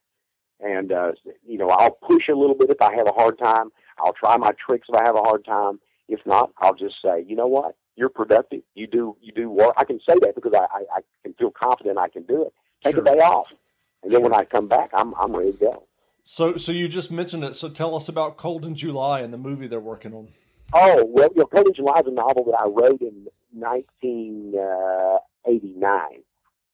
And, 0.60 0.92
uh, 0.92 1.12
you 1.46 1.56
know, 1.56 1.70
I'll 1.70 1.90
push 2.06 2.28
a 2.28 2.34
little 2.34 2.54
bit 2.54 2.70
if 2.70 2.82
I 2.82 2.94
have 2.94 3.06
a 3.06 3.12
hard 3.12 3.38
time. 3.38 3.70
I'll 3.98 4.12
try 4.12 4.36
my 4.36 4.50
tricks 4.64 4.88
if 4.88 4.94
I 4.94 5.04
have 5.04 5.16
a 5.16 5.22
hard 5.22 5.44
time. 5.44 5.80
If 6.08 6.20
not, 6.26 6.52
I'll 6.58 6.74
just 6.74 6.96
say, 7.02 7.24
you 7.26 7.36
know 7.36 7.46
what? 7.46 7.76
You're 7.96 8.10
productive. 8.10 8.62
You 8.74 8.86
do, 8.86 9.16
you 9.20 9.32
do 9.32 9.48
work. 9.48 9.74
I 9.76 9.84
can 9.84 9.98
say 10.00 10.16
that 10.20 10.34
because 10.34 10.52
I, 10.54 10.66
I, 10.78 10.98
I 10.98 11.00
can 11.22 11.34
feel 11.34 11.50
confident 11.50 11.98
I 11.98 12.08
can 12.08 12.24
do 12.24 12.42
it. 12.42 12.52
Take 12.84 12.94
sure. 12.94 13.02
a 13.02 13.04
day 13.04 13.20
off. 13.20 13.46
And 14.02 14.12
then 14.12 14.22
when 14.22 14.34
I 14.34 14.44
come 14.44 14.68
back, 14.68 14.90
I'm, 14.94 15.14
I'm 15.14 15.34
ready 15.34 15.52
to 15.52 15.58
go. 15.58 15.82
So, 16.24 16.56
so 16.56 16.72
you 16.72 16.88
just 16.88 17.10
mentioned 17.10 17.44
it. 17.44 17.56
So 17.56 17.68
tell 17.68 17.94
us 17.94 18.08
about 18.08 18.36
Cold 18.36 18.64
in 18.64 18.74
July 18.74 19.20
and 19.20 19.32
the 19.32 19.38
movie 19.38 19.66
they're 19.66 19.80
working 19.80 20.14
on. 20.14 20.28
Oh, 20.72 21.04
well, 21.06 21.28
you 21.34 21.40
know, 21.40 21.46
Cold 21.46 21.66
in 21.66 21.74
July 21.74 22.00
is 22.00 22.06
a 22.06 22.12
novel 22.12 22.44
that 22.44 22.58
I 22.60 22.66
wrote 22.66 23.00
in 23.00 23.26
1989. 23.52 25.92
Uh, 25.92 25.98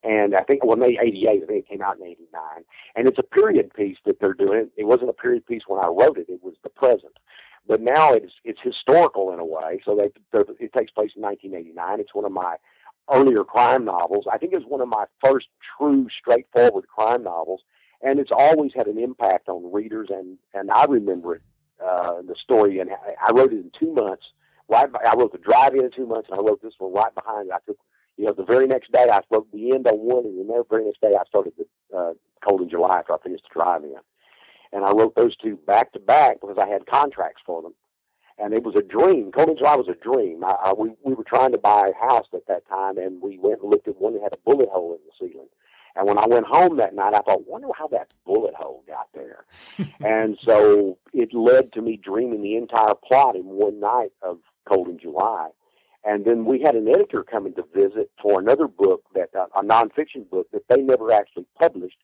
and 0.02 0.36
I 0.36 0.42
think, 0.42 0.64
well, 0.64 0.76
maybe 0.76 0.98
88, 1.00 1.28
I 1.28 1.46
think 1.46 1.64
it 1.64 1.68
came 1.68 1.82
out 1.82 1.98
in 1.98 2.06
89. 2.06 2.40
And 2.94 3.08
it's 3.08 3.18
a 3.18 3.22
period 3.22 3.72
piece 3.74 3.96
that 4.04 4.20
they're 4.20 4.34
doing. 4.34 4.70
It 4.76 4.84
wasn't 4.84 5.10
a 5.10 5.14
period 5.14 5.46
piece 5.46 5.62
when 5.66 5.82
I 5.82 5.88
wrote 5.88 6.18
it, 6.18 6.28
it 6.28 6.42
was 6.42 6.54
the 6.62 6.68
present. 6.68 7.14
But 7.66 7.80
now 7.80 8.12
it's 8.12 8.32
it's 8.44 8.60
historical 8.62 9.32
in 9.32 9.40
a 9.40 9.44
way. 9.44 9.80
So 9.84 9.96
they, 9.96 10.12
it 10.64 10.72
takes 10.72 10.92
place 10.92 11.10
in 11.16 11.22
1989. 11.22 11.98
It's 11.98 12.14
one 12.14 12.24
of 12.24 12.30
my 12.30 12.58
earlier 13.12 13.44
crime 13.44 13.84
novels. 13.84 14.26
I 14.30 14.38
think 14.38 14.52
it's 14.52 14.66
one 14.66 14.80
of 14.80 14.88
my 14.88 15.04
first 15.24 15.46
true, 15.78 16.08
straightforward 16.20 16.86
crime 16.88 17.22
novels. 17.22 17.62
And 18.02 18.18
it's 18.18 18.32
always 18.32 18.72
had 18.74 18.88
an 18.88 18.98
impact 18.98 19.48
on 19.48 19.72
readers. 19.72 20.08
And, 20.10 20.38
and 20.52 20.70
I 20.70 20.84
remember 20.84 21.36
it 21.36 21.42
uh, 21.84 22.22
the 22.26 22.34
story, 22.42 22.78
and 22.78 22.90
I 22.90 23.32
wrote 23.32 23.52
it 23.52 23.58
in 23.58 23.70
two 23.78 23.92
months. 23.92 24.24
Right, 24.68 24.88
I 25.06 25.14
wrote 25.16 25.32
the 25.32 25.38
drive-in 25.38 25.84
in 25.84 25.90
two 25.92 26.06
months, 26.06 26.28
and 26.28 26.38
I 26.38 26.42
wrote 26.42 26.60
this 26.60 26.74
one 26.78 26.92
right 26.92 27.14
behind 27.14 27.48
it. 27.48 27.52
I 27.52 27.58
took, 27.66 27.78
you 28.16 28.24
know, 28.24 28.32
the 28.32 28.44
very 28.44 28.66
next 28.66 28.90
day 28.90 29.06
I 29.08 29.20
wrote 29.30 29.50
the 29.52 29.72
end 29.72 29.86
on 29.86 29.98
one, 29.98 30.24
and 30.24 30.48
the 30.48 30.64
very 30.68 30.84
next 30.84 31.00
day 31.00 31.12
I 31.14 31.24
started 31.28 31.52
the 31.56 31.96
uh, 31.96 32.12
Cold 32.44 32.62
in 32.62 32.68
July 32.68 32.98
after 32.98 33.12
I 33.12 33.18
finished 33.22 33.44
the 33.44 33.60
drive-in, 33.60 33.94
and 34.72 34.84
I 34.84 34.90
wrote 34.90 35.14
those 35.14 35.36
two 35.36 35.56
back 35.68 35.92
to 35.92 36.00
back 36.00 36.40
because 36.40 36.56
I 36.60 36.66
had 36.66 36.86
contracts 36.86 37.42
for 37.46 37.62
them, 37.62 37.74
and 38.38 38.52
it 38.52 38.62
was 38.62 38.76
a 38.76 38.82
dream. 38.82 39.32
Cold 39.32 39.50
in 39.50 39.56
July 39.56 39.76
was 39.76 39.88
a 39.88 39.94
dream. 39.94 40.44
I, 40.44 40.56
I, 40.66 40.72
we 40.72 40.92
we 41.02 41.14
were 41.14 41.24
trying 41.24 41.52
to 41.52 41.58
buy 41.58 41.90
a 41.90 42.06
house 42.06 42.26
at 42.34 42.46
that 42.48 42.68
time, 42.68 42.98
and 42.98 43.22
we 43.22 43.38
went 43.38 43.60
and 43.62 43.70
looked 43.70 43.88
at 43.88 44.00
one 44.00 44.14
that 44.14 44.22
had 44.22 44.32
a 44.32 44.42
bullet 44.44 44.68
hole 44.68 44.92
in 44.92 45.00
the 45.06 45.12
ceiling 45.18 45.48
and 45.96 46.06
when 46.06 46.18
I 46.18 46.26
went 46.26 46.46
home 46.46 46.76
that 46.76 46.94
night, 46.94 47.14
I 47.14 47.22
thought, 47.22 47.48
wonder 47.48 47.68
how 47.76 47.88
that 47.88 48.12
bullet 48.26 48.54
hole 48.54 48.84
got 48.86 49.08
there. 49.14 49.46
and 50.04 50.38
so 50.44 50.98
it 51.14 51.32
led 51.32 51.72
to 51.72 51.80
me 51.80 51.96
dreaming 51.96 52.42
the 52.42 52.56
entire 52.56 52.94
plot 52.94 53.34
in 53.34 53.44
one 53.44 53.80
night 53.80 54.12
of 54.22 54.38
Cold 54.68 54.88
in 54.88 54.98
July. 54.98 55.48
And 56.04 56.24
then 56.24 56.44
we 56.44 56.60
had 56.60 56.76
an 56.76 56.88
editor 56.88 57.24
coming 57.24 57.54
to 57.54 57.64
visit 57.74 58.10
for 58.22 58.38
another 58.38 58.68
book 58.68 59.04
that 59.14 59.30
uh, 59.34 59.46
a 59.56 59.62
nonfiction 59.62 60.28
book 60.30 60.48
that 60.52 60.62
they 60.68 60.80
never 60.82 61.10
actually 61.10 61.46
published 61.58 61.98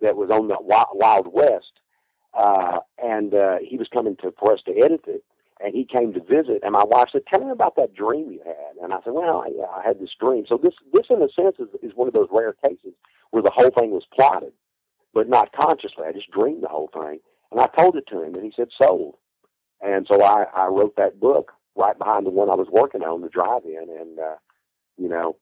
that 0.00 0.16
was 0.16 0.30
on 0.30 0.48
the 0.48 0.56
Wild 0.60 1.28
West. 1.32 1.72
Uh, 2.34 2.80
and 3.02 3.34
uh, 3.34 3.56
he 3.62 3.78
was 3.78 3.88
coming 3.92 4.16
to 4.16 4.34
for 4.38 4.52
us 4.52 4.60
to 4.66 4.72
edit 4.72 5.04
it 5.06 5.24
and 5.60 5.74
he 5.74 5.84
came 5.84 6.12
to 6.12 6.20
visit, 6.20 6.60
and 6.62 6.72
my 6.72 6.84
wife 6.84 7.08
said, 7.12 7.22
"Tell 7.26 7.44
me 7.44 7.50
about 7.50 7.76
that 7.76 7.94
dream 7.94 8.30
you 8.30 8.40
had." 8.44 8.82
And 8.82 8.92
I 8.92 8.98
said, 9.02 9.12
"Well, 9.12 9.44
yeah, 9.54 9.66
I 9.66 9.82
had 9.82 10.00
this 10.00 10.14
dream." 10.18 10.44
So 10.48 10.56
this, 10.56 10.74
this 10.92 11.06
in 11.10 11.22
a 11.22 11.28
sense, 11.28 11.56
is, 11.58 11.68
is 11.82 11.96
one 11.96 12.08
of 12.08 12.14
those 12.14 12.28
rare 12.30 12.54
cases 12.54 12.94
where 13.30 13.42
the 13.42 13.50
whole 13.50 13.70
thing 13.70 13.90
was 13.90 14.06
plotted, 14.14 14.52
but 15.14 15.28
not 15.28 15.52
consciously. 15.52 16.04
I 16.06 16.12
just 16.12 16.30
dreamed 16.30 16.62
the 16.62 16.68
whole 16.68 16.90
thing, 16.92 17.20
and 17.50 17.60
I 17.60 17.66
told 17.66 17.96
it 17.96 18.06
to 18.08 18.22
him, 18.22 18.34
and 18.34 18.44
he 18.44 18.52
said, 18.54 18.68
"Sold." 18.80 19.16
And 19.80 20.06
so 20.08 20.22
I, 20.22 20.44
I 20.54 20.66
wrote 20.66 20.96
that 20.96 21.20
book 21.20 21.52
right 21.76 21.96
behind 21.96 22.26
the 22.26 22.30
one 22.30 22.50
I 22.50 22.54
was 22.54 22.68
working 22.70 23.02
on, 23.02 23.22
the 23.22 23.28
drive-in, 23.28 23.88
and 24.00 24.18
uh, 24.18 24.36
you 24.96 25.08
know, 25.08 25.36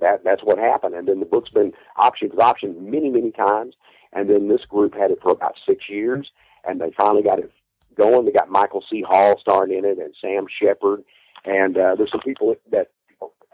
that 0.00 0.22
that's 0.24 0.42
what 0.42 0.58
happened. 0.58 0.94
And 0.94 1.08
then 1.08 1.20
the 1.20 1.26
book's 1.26 1.50
been 1.50 1.72
optioned, 1.98 2.34
optioned 2.34 2.80
many, 2.80 3.10
many 3.10 3.30
times. 3.30 3.74
And 4.12 4.30
then 4.30 4.48
this 4.48 4.64
group 4.64 4.94
had 4.94 5.10
it 5.10 5.18
for 5.20 5.32
about 5.32 5.56
six 5.66 5.88
years, 5.88 6.30
and 6.64 6.80
they 6.80 6.92
finally 6.96 7.22
got 7.22 7.40
it 7.40 7.50
going. 7.94 8.24
They 8.24 8.32
got 8.32 8.50
Michael 8.50 8.84
C. 8.90 9.02
Hall 9.02 9.38
starring 9.40 9.76
in 9.76 9.84
it 9.84 9.98
and 9.98 10.14
Sam 10.20 10.46
Shepard. 10.60 11.04
And 11.44 11.76
uh, 11.76 11.94
there's 11.96 12.10
some 12.10 12.20
people 12.20 12.54
that 12.70 12.90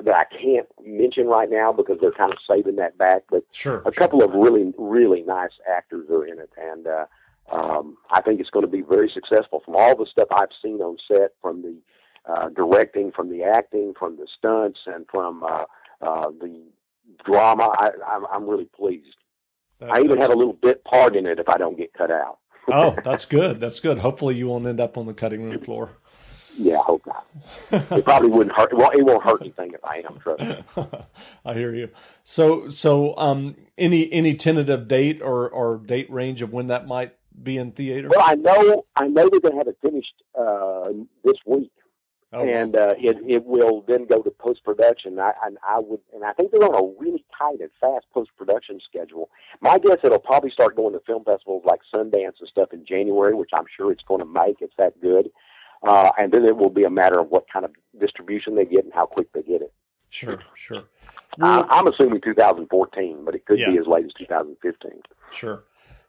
that 0.04 0.14
I 0.14 0.24
can't 0.24 0.66
mention 0.84 1.26
right 1.26 1.50
now 1.50 1.72
because 1.72 1.98
they're 2.00 2.12
kind 2.12 2.32
of 2.32 2.38
saving 2.48 2.76
that 2.76 2.96
back. 2.96 3.22
But 3.30 3.44
sure, 3.52 3.82
a 3.84 3.92
couple 3.92 4.22
of 4.22 4.32
really 4.32 4.72
really 4.78 5.22
nice 5.22 5.50
actors 5.70 6.08
are 6.10 6.24
in 6.24 6.38
it, 6.38 6.50
and 6.56 6.86
uh, 6.86 7.06
um, 7.52 7.96
I 8.10 8.20
think 8.20 8.40
it's 8.40 8.50
going 8.50 8.64
to 8.64 8.70
be 8.70 8.82
very 8.82 9.10
successful. 9.12 9.60
From 9.64 9.76
all 9.76 9.96
the 9.96 10.06
stuff 10.06 10.28
I've 10.30 10.48
seen 10.62 10.80
on 10.80 10.96
set, 11.06 11.34
from 11.42 11.62
the 11.62 11.76
uh, 12.30 12.48
directing, 12.50 13.12
from 13.12 13.30
the 13.30 13.42
acting, 13.42 13.94
from 13.98 14.16
the 14.16 14.26
stunts, 14.38 14.80
and 14.86 15.06
from 15.10 15.42
uh, 15.42 15.64
uh, 16.00 16.30
the 16.40 16.62
drama, 17.24 17.72
I, 17.78 17.90
I'm, 18.06 18.26
I'm 18.32 18.48
really 18.48 18.66
pleased. 18.76 19.16
That, 19.80 19.90
I 19.90 20.00
even 20.02 20.18
have 20.18 20.30
a 20.30 20.34
little 20.34 20.52
bit 20.52 20.84
part 20.84 21.16
in 21.16 21.26
it 21.26 21.38
if 21.38 21.48
I 21.48 21.56
don't 21.56 21.76
get 21.76 21.92
cut 21.94 22.10
out. 22.10 22.38
Oh, 22.68 22.96
that's 23.04 23.24
good. 23.24 23.60
That's 23.60 23.80
good. 23.80 23.98
Hopefully, 23.98 24.36
you 24.36 24.48
won't 24.48 24.66
end 24.66 24.80
up 24.80 24.96
on 24.96 25.06
the 25.06 25.14
cutting 25.14 25.42
room 25.42 25.60
floor. 25.60 25.90
Yeah, 26.56 26.78
I 26.78 26.82
hope 26.82 27.06
not. 27.06 27.26
it 27.70 28.04
probably 28.04 28.28
wouldn't 28.28 28.54
hurt. 28.54 28.76
Well, 28.76 28.90
it 28.90 29.02
won't 29.02 29.22
hurt 29.22 29.40
anything 29.40 29.72
if 29.72 29.84
I 29.84 30.02
am. 30.08 30.18
Trust 30.18 30.42
me. 30.42 30.86
I 31.44 31.54
hear 31.54 31.74
you. 31.74 31.88
So, 32.24 32.68
so 32.70 33.16
um, 33.16 33.56
any 33.78 34.12
any 34.12 34.34
tentative 34.34 34.88
date 34.88 35.22
or 35.22 35.48
or 35.48 35.78
date 35.78 36.10
range 36.10 36.42
of 36.42 36.52
when 36.52 36.66
that 36.66 36.86
might 36.86 37.14
be 37.42 37.56
in 37.56 37.72
theater? 37.72 38.08
Well, 38.08 38.24
I 38.24 38.34
know 38.34 38.84
I 38.96 39.06
know 39.06 39.28
they're 39.30 39.40
going 39.40 39.52
to 39.52 39.58
have 39.58 39.68
it 39.68 39.78
finished 39.80 40.22
uh, 40.38 40.90
this 41.24 41.36
week. 41.46 41.70
Oh, 42.32 42.44
and 42.46 42.76
uh, 42.76 42.94
it 42.96 43.16
it 43.26 43.44
will 43.44 43.84
then 43.88 44.06
go 44.06 44.22
to 44.22 44.30
post 44.30 44.62
production. 44.64 45.18
I, 45.18 45.32
I 45.42 45.76
I 45.76 45.78
would 45.80 45.98
and 46.14 46.24
I 46.24 46.32
think 46.32 46.52
they're 46.52 46.62
on 46.62 46.74
a 46.74 47.00
really 47.00 47.24
tight 47.36 47.60
and 47.60 47.70
fast 47.80 48.06
post 48.14 48.30
production 48.36 48.78
schedule. 48.88 49.30
My 49.60 49.78
guess 49.78 49.98
it'll 50.04 50.20
probably 50.20 50.50
start 50.50 50.76
going 50.76 50.92
to 50.92 51.00
film 51.00 51.24
festivals 51.24 51.64
like 51.66 51.80
Sundance 51.92 52.38
and 52.38 52.48
stuff 52.48 52.72
in 52.72 52.86
January, 52.86 53.34
which 53.34 53.50
I'm 53.52 53.64
sure 53.76 53.90
it's 53.90 54.04
going 54.06 54.20
to 54.20 54.26
make. 54.26 54.58
It's 54.60 54.74
that 54.78 55.00
good, 55.00 55.30
uh, 55.82 56.10
and 56.18 56.30
then 56.30 56.44
it 56.44 56.56
will 56.56 56.70
be 56.70 56.84
a 56.84 56.90
matter 56.90 57.18
of 57.18 57.30
what 57.30 57.46
kind 57.52 57.64
of 57.64 57.72
distribution 57.98 58.54
they 58.54 58.64
get 58.64 58.84
and 58.84 58.94
how 58.94 59.06
quick 59.06 59.32
they 59.32 59.42
get 59.42 59.62
it. 59.62 59.72
Sure, 60.10 60.38
sure. 60.54 60.84
Well, 61.38 61.66
I'm 61.70 61.86
assuming 61.86 62.20
2014, 62.20 63.24
but 63.24 63.34
it 63.34 63.44
could 63.44 63.58
yeah. 63.58 63.70
be 63.70 63.78
as 63.78 63.86
late 63.86 64.04
as 64.04 64.12
2015. 64.14 64.92
Sure. 65.32 65.64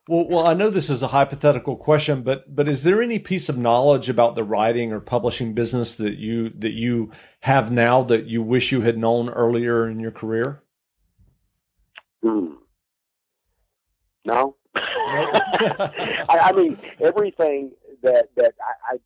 Well, 0.08 0.28
well, 0.28 0.48
I 0.48 0.56
know 0.56 0.70
this 0.70 0.90
is 0.90 1.04
a 1.04 1.10
hypothetical 1.10 1.76
question, 1.76 2.24
but 2.24 2.56
but 2.56 2.68
is 2.68 2.84
there 2.84 3.02
any 3.02 3.20
piece 3.20 3.50
of 3.50 3.58
knowledge 3.58 4.10
about 4.10 4.36
the 4.36 4.44
writing 4.44 4.92
or 4.92 5.00
publishing 5.00 5.54
business 5.54 5.96
that 5.96 6.18
you 6.18 6.50
that 6.58 6.74
you 6.74 7.12
have 7.42 7.72
now 7.72 8.02
that 8.04 8.26
you 8.26 8.42
wish 8.42 8.72
you 8.72 8.82
had 8.82 8.98
known 8.98 9.30
earlier 9.30 9.88
in 9.88 10.00
your 10.00 10.12
career? 10.12 10.64
Hmm. 12.24 12.54
No. 14.26 14.56
I, 14.76 15.90
I, 16.30 16.52
mean, 16.54 16.78
everything 17.00 17.72
that 18.02 18.30
that 18.38 18.54
I, 18.60 18.96
I 18.96 18.98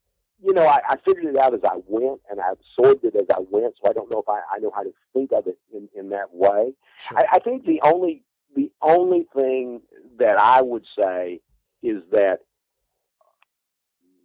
you 0.42 0.54
know, 0.54 0.66
I, 0.66 0.80
I 0.88 0.96
figured 0.98 1.26
it 1.26 1.38
out 1.38 1.54
as 1.54 1.62
I 1.64 1.78
went, 1.88 2.22
and 2.30 2.40
I 2.40 2.52
absorbed 2.52 3.04
it 3.04 3.16
as 3.16 3.26
I 3.30 3.40
went. 3.50 3.74
So 3.82 3.90
I 3.90 3.94
don't 3.94 4.10
know 4.10 4.20
if 4.20 4.30
I, 4.30 4.42
I 4.54 4.60
know 4.60 4.72
how 4.74 4.84
to 4.84 4.94
think 5.14 5.32
of 5.34 5.48
it 5.48 5.58
in, 5.74 5.90
in 5.98 6.10
that 6.10 6.34
way. 6.34 6.74
Sure. 7.00 7.18
I, 7.18 7.38
I 7.38 7.40
think 7.40 7.66
the 7.66 7.82
only 7.84 8.24
the 8.56 8.72
only 8.82 9.28
thing 9.36 9.82
that 10.18 10.40
I 10.40 10.62
would 10.62 10.86
say 10.98 11.42
is 11.84 12.02
that, 12.12 12.40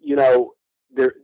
you 0.01 0.17
know, 0.17 0.53
they're 0.95 1.15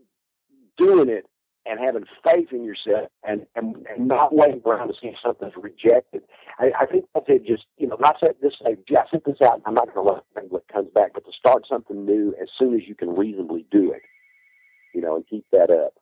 doing 0.76 1.08
it 1.08 1.24
and 1.64 1.80
having 1.80 2.04
faith 2.24 2.48
in 2.52 2.64
yourself 2.64 3.10
and, 3.26 3.46
and, 3.56 3.86
and 3.88 4.06
not 4.06 4.34
waiting 4.34 4.62
around 4.64 4.88
to 4.88 4.94
see 5.00 5.08
if 5.08 5.16
something's 5.24 5.54
rejected. 5.56 6.22
I, 6.58 6.70
I 6.80 6.86
think 6.86 7.06
that's 7.14 7.26
it. 7.28 7.46
Just, 7.46 7.64
you 7.76 7.88
know, 7.88 7.96
not 7.98 8.16
say 8.20 8.28
this, 8.40 8.52
yeah, 8.88 9.02
sent 9.10 9.24
this 9.24 9.40
out. 9.44 9.62
I'm 9.66 9.74
not 9.74 9.92
going 9.92 10.06
to 10.06 10.12
let 10.34 10.50
what 10.50 10.68
comes 10.68 10.88
back, 10.94 11.12
but 11.14 11.24
to 11.24 11.32
start 11.36 11.64
something 11.68 12.04
new 12.04 12.34
as 12.40 12.48
soon 12.58 12.74
as 12.74 12.82
you 12.86 12.94
can 12.94 13.16
reasonably 13.16 13.66
do 13.70 13.92
it, 13.92 14.02
you 14.94 15.00
know, 15.00 15.16
and 15.16 15.26
keep 15.26 15.44
that 15.52 15.70
up. 15.70 15.94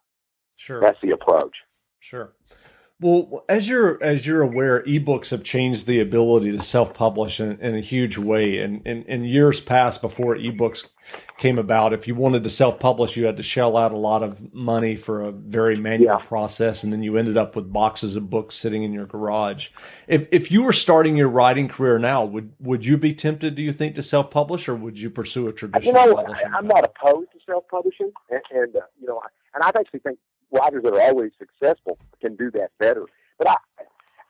Sure. 0.57 0.81
That's 0.81 0.99
the 1.03 1.11
approach. 1.11 1.57
Sure. 1.99 2.33
Well, 3.01 3.45
as 3.49 3.69
you're 3.69 4.01
as 4.03 4.25
you're 4.25 4.43
aware, 4.43 4.83
ebooks 4.85 5.31
have 5.31 5.43
changed 5.43 5.87
the 5.87 5.99
ability 5.99 6.53
to 6.53 6.63
self-publish 6.63 7.41
in, 7.41 7.59
in 7.59 7.75
a 7.75 7.81
huge 7.81 8.17
way. 8.17 8.59
And 8.59 8.87
in 8.87 9.25
years 9.25 9.61
past, 9.61 10.01
before 10.01 10.37
ebooks 10.37 10.87
came 11.37 11.59
about, 11.59 11.93
if 11.93 12.07
you 12.07 12.15
wanted 12.15 12.45
to 12.45 12.51
self-publish, 12.51 13.17
you 13.17 13.27
had 13.27 13.37
to 13.37 13.43
shell 13.43 13.77
out 13.77 13.91
a 13.91 13.97
lot 13.97 14.23
of 14.23 14.55
money 14.55 14.95
for 14.95 15.23
a 15.23 15.33
very 15.33 15.77
manual 15.77 16.19
yeah. 16.19 16.25
process, 16.25 16.85
and 16.85 16.93
then 16.93 17.03
you 17.03 17.17
ended 17.17 17.37
up 17.37 17.57
with 17.57 17.73
boxes 17.73 18.15
of 18.15 18.31
books 18.31 18.55
sitting 18.55 18.85
in 18.85 18.93
your 18.93 19.07
garage. 19.07 19.71
If 20.07 20.29
if 20.31 20.53
you 20.53 20.63
were 20.63 20.73
starting 20.73 21.17
your 21.17 21.29
writing 21.29 21.67
career 21.67 21.99
now, 21.99 22.25
would 22.25 22.53
would 22.61 22.87
you 22.87 22.97
be 22.97 23.13
tempted? 23.13 23.57
Do 23.57 23.63
you 23.63 23.73
think 23.73 23.97
to 23.97 24.05
self-publish, 24.05 24.69
or 24.69 24.77
would 24.77 25.01
you 25.01 25.11
pursue 25.11 25.49
a 25.49 25.53
traditional? 25.53 26.01
You 26.01 26.07
know, 26.07 26.15
publishing 26.15 26.55
I, 26.55 26.59
am 26.59 26.69
not 26.69 26.85
opposed 26.85 27.33
to 27.33 27.39
self-publishing, 27.45 28.13
and, 28.31 28.41
and 28.53 28.77
uh, 28.77 28.81
you 29.01 29.09
know, 29.09 29.21
and 29.53 29.65
I 29.65 29.69
actually 29.69 29.99
think 29.99 30.19
writers 30.55 30.83
that 30.85 30.95
are 30.95 31.03
always 31.03 31.33
successful 31.39 31.99
can 32.21 32.37
do 32.37 32.51
that 32.53 32.71
better. 32.79 33.05
But 33.39 33.49
I, 33.49 33.57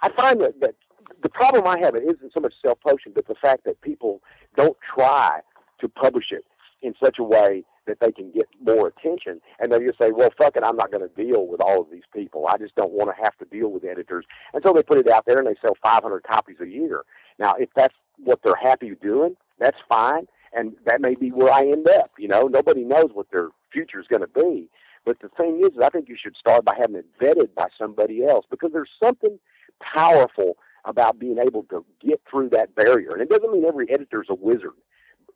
I 0.03 0.11
find 0.13 0.41
that, 0.41 0.61
that 0.61 0.75
the 1.23 1.29
problem 1.29 1.67
I 1.67 1.79
have 1.79 1.95
it 1.95 2.03
isn't 2.03 2.33
so 2.33 2.41
much 2.41 2.55
self-publishing, 2.63 3.13
but 3.15 3.27
the 3.27 3.35
fact 3.35 3.65
that 3.65 3.81
people 3.83 4.21
don't 4.57 4.77
try 4.95 5.41
to 5.81 5.89
publish 5.89 6.27
it 6.31 6.45
in 6.83 6.95
such 7.03 7.17
a 7.19 7.23
way 7.23 7.65
that 7.87 7.99
they 8.01 8.13
can 8.13 8.31
get 8.31 8.47
more 8.65 8.89
attention. 8.89 9.41
And 9.59 9.73
they 9.73 9.79
just 9.85 9.99
say, 9.99 10.11
well, 10.11 10.31
fuck 10.37 10.57
it, 10.57 10.63
I'm 10.65 10.77
not 10.77 10.91
going 10.91 11.07
to 11.07 11.23
deal 11.23 11.47
with 11.47 11.61
all 11.61 11.81
of 11.81 11.91
these 11.91 12.05
people. 12.15 12.47
I 12.49 12.57
just 12.57 12.75
don't 12.75 12.93
want 12.93 13.15
to 13.15 13.23
have 13.23 13.37
to 13.39 13.45
deal 13.45 13.69
with 13.71 13.85
editors. 13.85 14.25
And 14.53 14.63
so 14.65 14.73
they 14.73 14.83
put 14.83 14.99
it 14.99 15.11
out 15.11 15.25
there 15.27 15.39
and 15.39 15.47
they 15.47 15.57
sell 15.61 15.77
500 15.83 16.23
copies 16.23 16.57
a 16.61 16.67
year. 16.67 17.03
Now, 17.39 17.55
if 17.59 17.69
that's 17.77 17.95
what 18.23 18.41
they're 18.43 18.57
happy 18.57 18.93
doing, 19.03 19.37
that's 19.59 19.77
fine. 19.89 20.27
And 20.53 20.75
that 20.87 21.01
may 21.01 21.15
be 21.15 21.31
where 21.31 21.53
I 21.53 21.61
end 21.61 21.89
up. 21.89 22.13
You 22.19 22.29
know, 22.29 22.47
nobody 22.47 22.85
knows 22.85 23.11
what 23.13 23.31
their 23.33 23.49
future 23.73 24.01
is 24.01 24.07
going 24.07 24.23
to 24.23 24.29
be. 24.29 24.69
But 25.05 25.21
the 25.21 25.29
thing 25.29 25.63
is, 25.65 25.79
I 25.83 25.91
think 25.91 26.09
you 26.09 26.17
should 26.21 26.37
start 26.37 26.65
by 26.65 26.75
having 26.79 26.97
it 26.97 27.07
vetted 27.21 27.55
by 27.55 27.69
somebody 27.79 28.25
else 28.25 28.47
because 28.51 28.71
there's 28.73 28.91
something 29.03 29.39
powerful 29.81 30.57
about 30.85 31.19
being 31.19 31.39
able 31.39 31.65
to 31.65 31.85
get 32.05 32.21
through 32.31 32.51
that 32.51 32.75
barrier. 32.75 33.13
And 33.13 33.23
it 33.23 33.29
doesn't 33.29 33.53
mean 33.53 33.65
every 33.65 33.91
editor's 33.93 34.27
a 34.31 34.35
wizard. 34.35 34.73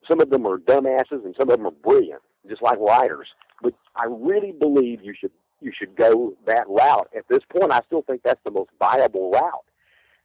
Some 0.06 0.20
of 0.20 0.30
them 0.30 0.46
are 0.46 0.58
dumbasses 0.58 1.24
and 1.24 1.34
some 1.36 1.50
of 1.50 1.58
them 1.58 1.66
are 1.66 1.70
brilliant, 1.70 2.22
just 2.48 2.62
like 2.62 2.78
writers. 2.78 3.28
But 3.62 3.74
I 3.96 4.06
really 4.08 4.52
believe 4.52 5.02
you 5.02 5.14
should 5.18 5.32
you 5.60 5.72
should 5.76 5.96
go 5.96 6.34
that 6.46 6.68
route. 6.68 7.08
At 7.16 7.26
this 7.28 7.42
point, 7.50 7.72
I 7.72 7.80
still 7.86 8.02
think 8.02 8.22
that's 8.22 8.40
the 8.44 8.50
most 8.50 8.70
viable 8.78 9.32
route. 9.32 9.64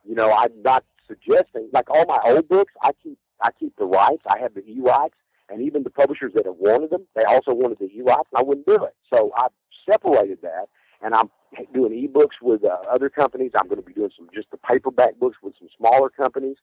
You 0.08 0.14
know, 0.14 0.32
I'm 0.32 0.52
not 0.64 0.84
suggesting 1.08 1.70
like 1.74 1.90
all 1.90 2.06
my 2.08 2.20
old 2.26 2.48
books. 2.48 2.74
I 2.82 2.92
keep 3.02 3.18
I 3.42 3.50
keep 3.60 3.76
the 3.78 3.86
rights. 3.86 4.24
I 4.28 4.40
have 4.40 4.54
the 4.54 4.62
e 4.62 4.80
rights. 4.80 5.16
And 5.50 5.62
even 5.62 5.84
the 5.84 5.90
publishers 5.90 6.32
that 6.36 6.46
have 6.46 6.56
wanted 6.58 6.90
them, 6.90 7.06
they 7.16 7.24
also 7.24 7.54
wanted 7.54 7.80
the 7.80 7.86
e-rights, 7.86 8.30
and 8.32 8.40
I 8.40 8.44
wouldn't 8.44 8.66
do 8.66 8.84
it. 8.86 8.96
So 9.10 9.32
I 9.36 9.48
separated 9.90 10.40
that, 10.42 10.68
and 11.02 11.14
I'm 11.14 11.30
doing 11.74 11.92
ebooks 11.92 12.42
with 12.42 12.64
uh, 12.64 12.78
other 12.90 13.10
companies. 13.10 13.52
I'm 13.60 13.68
going 13.68 13.82
to 13.82 13.86
be 13.86 13.94
doing 13.94 14.12
some 14.18 14.30
just 14.34 14.50
the 14.52 14.58
paperback 14.58 15.20
books 15.20 15.38
with 15.44 15.54
some 15.60 15.68
smaller 15.78 16.10
companies. 16.10 16.58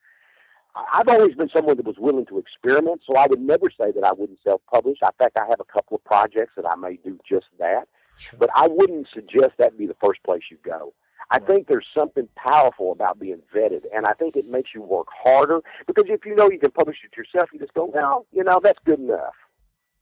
I've 0.74 1.08
always 1.08 1.34
been 1.34 1.50
someone 1.54 1.76
that 1.76 1.86
was 1.86 1.96
willing 1.98 2.26
to 2.26 2.38
experiment, 2.38 3.02
so 3.06 3.16
I 3.16 3.26
would 3.28 3.40
never 3.40 3.70
say 3.70 3.90
that 3.92 4.04
I 4.04 4.12
wouldn't 4.12 4.38
self-publish. 4.44 4.98
In 5.02 5.08
fact, 5.18 5.36
I 5.36 5.46
have 5.48 5.60
a 5.60 5.64
couple 5.64 5.96
of 5.96 6.04
projects 6.04 6.52
that 6.56 6.64
I 6.64 6.76
may 6.76 6.96
do 7.04 7.18
just 7.28 7.46
that. 7.58 7.88
Sure. 8.16 8.38
But 8.38 8.50
I 8.54 8.68
wouldn't 8.68 9.08
suggest 9.12 9.52
that 9.58 9.76
be 9.76 9.86
the 9.86 9.96
first 10.00 10.22
place 10.22 10.42
you 10.50 10.58
go. 10.64 10.94
I 11.30 11.38
think 11.38 11.68
there's 11.68 11.86
something 11.94 12.28
powerful 12.36 12.90
about 12.92 13.20
being 13.20 13.40
vetted, 13.54 13.82
and 13.94 14.04
I 14.06 14.14
think 14.14 14.36
it 14.36 14.48
makes 14.48 14.70
you 14.74 14.82
work 14.82 15.06
harder 15.10 15.60
because 15.86 16.04
if 16.08 16.24
you 16.26 16.34
know 16.34 16.50
you 16.50 16.58
can 16.58 16.72
publish 16.72 16.98
it 17.04 17.16
yourself, 17.16 17.50
you 17.52 17.60
just 17.60 17.74
go, 17.74 17.84
well, 17.84 18.26
you 18.32 18.42
know, 18.42 18.60
that's 18.62 18.80
good 18.84 18.98
enough. 18.98 19.34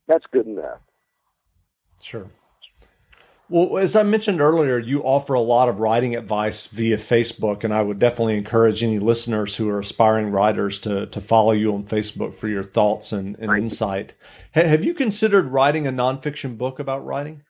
That's 0.07 0.25
good 0.33 0.47
enough. 0.47 0.81
Sure. 2.01 2.31
Well, 3.51 3.79
as 3.79 3.97
I 3.97 4.03
mentioned 4.03 4.43
earlier, 4.43 4.79
you 4.79 5.03
offer 5.03 5.33
a 5.33 5.41
lot 5.41 5.71
of 5.71 5.81
writing 5.81 6.15
advice 6.15 6.67
via 6.67 6.99
Facebook, 6.99 7.65
and 7.65 7.73
I 7.73 7.81
would 7.81 7.99
definitely 7.99 8.37
encourage 8.37 8.83
any 8.83 8.99
listeners 8.99 9.57
who 9.57 9.71
are 9.71 9.81
aspiring 9.81 10.31
writers 10.31 10.79
to 10.81 11.07
to 11.07 11.21
follow 11.21 11.53
you 11.53 11.75
on 11.75 11.85
Facebook 11.85 12.35
for 12.35 12.49
your 12.49 12.63
thoughts 12.63 13.11
and, 13.11 13.39
and 13.39 13.51
insight. 13.57 14.13
have 14.53 14.85
you 14.85 14.93
considered 14.93 15.47
writing 15.47 15.87
a 15.87 15.93
nonfiction 15.93 16.59
book 16.59 16.79
about 16.79 17.05
writing? 17.07 17.43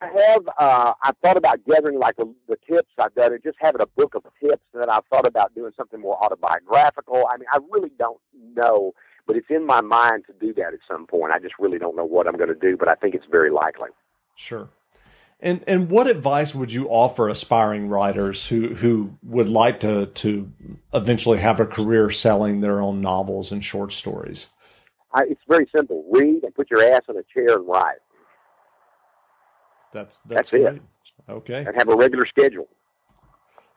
I 0.00 0.06
have. 0.06 0.48
Uh, 0.58 0.92
I've 1.02 1.16
thought 1.22 1.36
about 1.36 1.64
gathering 1.66 1.98
like 1.98 2.16
the, 2.16 2.32
the 2.48 2.56
tips. 2.68 2.88
I've 2.98 3.14
done 3.14 3.32
and 3.32 3.42
just 3.42 3.58
having 3.60 3.82
a 3.82 3.86
book 3.86 4.14
of 4.14 4.22
tips, 4.42 4.62
and 4.72 4.82
then 4.82 4.88
I've 4.88 5.04
thought 5.10 5.26
about 5.26 5.54
doing 5.54 5.72
something 5.76 6.00
more 6.00 6.22
autobiographical. 6.22 7.24
I 7.30 7.36
mean, 7.36 7.46
I 7.52 7.58
really 7.70 7.92
don't 7.98 8.18
know, 8.54 8.92
but 9.26 9.36
it's 9.36 9.50
in 9.50 9.66
my 9.66 9.82
mind 9.82 10.24
to 10.28 10.32
do 10.40 10.54
that 10.54 10.72
at 10.72 10.80
some 10.88 11.06
point. 11.06 11.32
I 11.32 11.38
just 11.38 11.54
really 11.58 11.78
don't 11.78 11.96
know 11.96 12.04
what 12.04 12.26
I'm 12.26 12.36
going 12.36 12.48
to 12.48 12.54
do, 12.54 12.76
but 12.78 12.88
I 12.88 12.94
think 12.94 13.14
it's 13.14 13.26
very 13.30 13.50
likely. 13.50 13.90
Sure. 14.34 14.70
And 15.42 15.64
and 15.66 15.90
what 15.90 16.06
advice 16.06 16.54
would 16.54 16.72
you 16.72 16.86
offer 16.88 17.28
aspiring 17.28 17.88
writers 17.88 18.48
who 18.48 18.74
who 18.74 19.16
would 19.22 19.48
like 19.48 19.80
to 19.80 20.06
to 20.06 20.50
eventually 20.92 21.38
have 21.38 21.60
a 21.60 21.66
career 21.66 22.10
selling 22.10 22.60
their 22.60 22.80
own 22.80 23.00
novels 23.00 23.50
and 23.50 23.64
short 23.64 23.92
stories? 23.92 24.48
I, 25.12 25.24
it's 25.24 25.40
very 25.48 25.68
simple. 25.74 26.04
Read 26.10 26.44
and 26.44 26.54
put 26.54 26.70
your 26.70 26.84
ass 26.84 27.02
in 27.08 27.16
a 27.16 27.22
chair 27.22 27.56
and 27.56 27.66
write. 27.66 27.98
That's 29.92 30.20
that's, 30.26 30.50
that's 30.50 30.52
it. 30.52 30.82
Okay. 31.28 31.64
And 31.66 31.76
have 31.76 31.88
a 31.88 31.96
regular 31.96 32.26
schedule. 32.26 32.68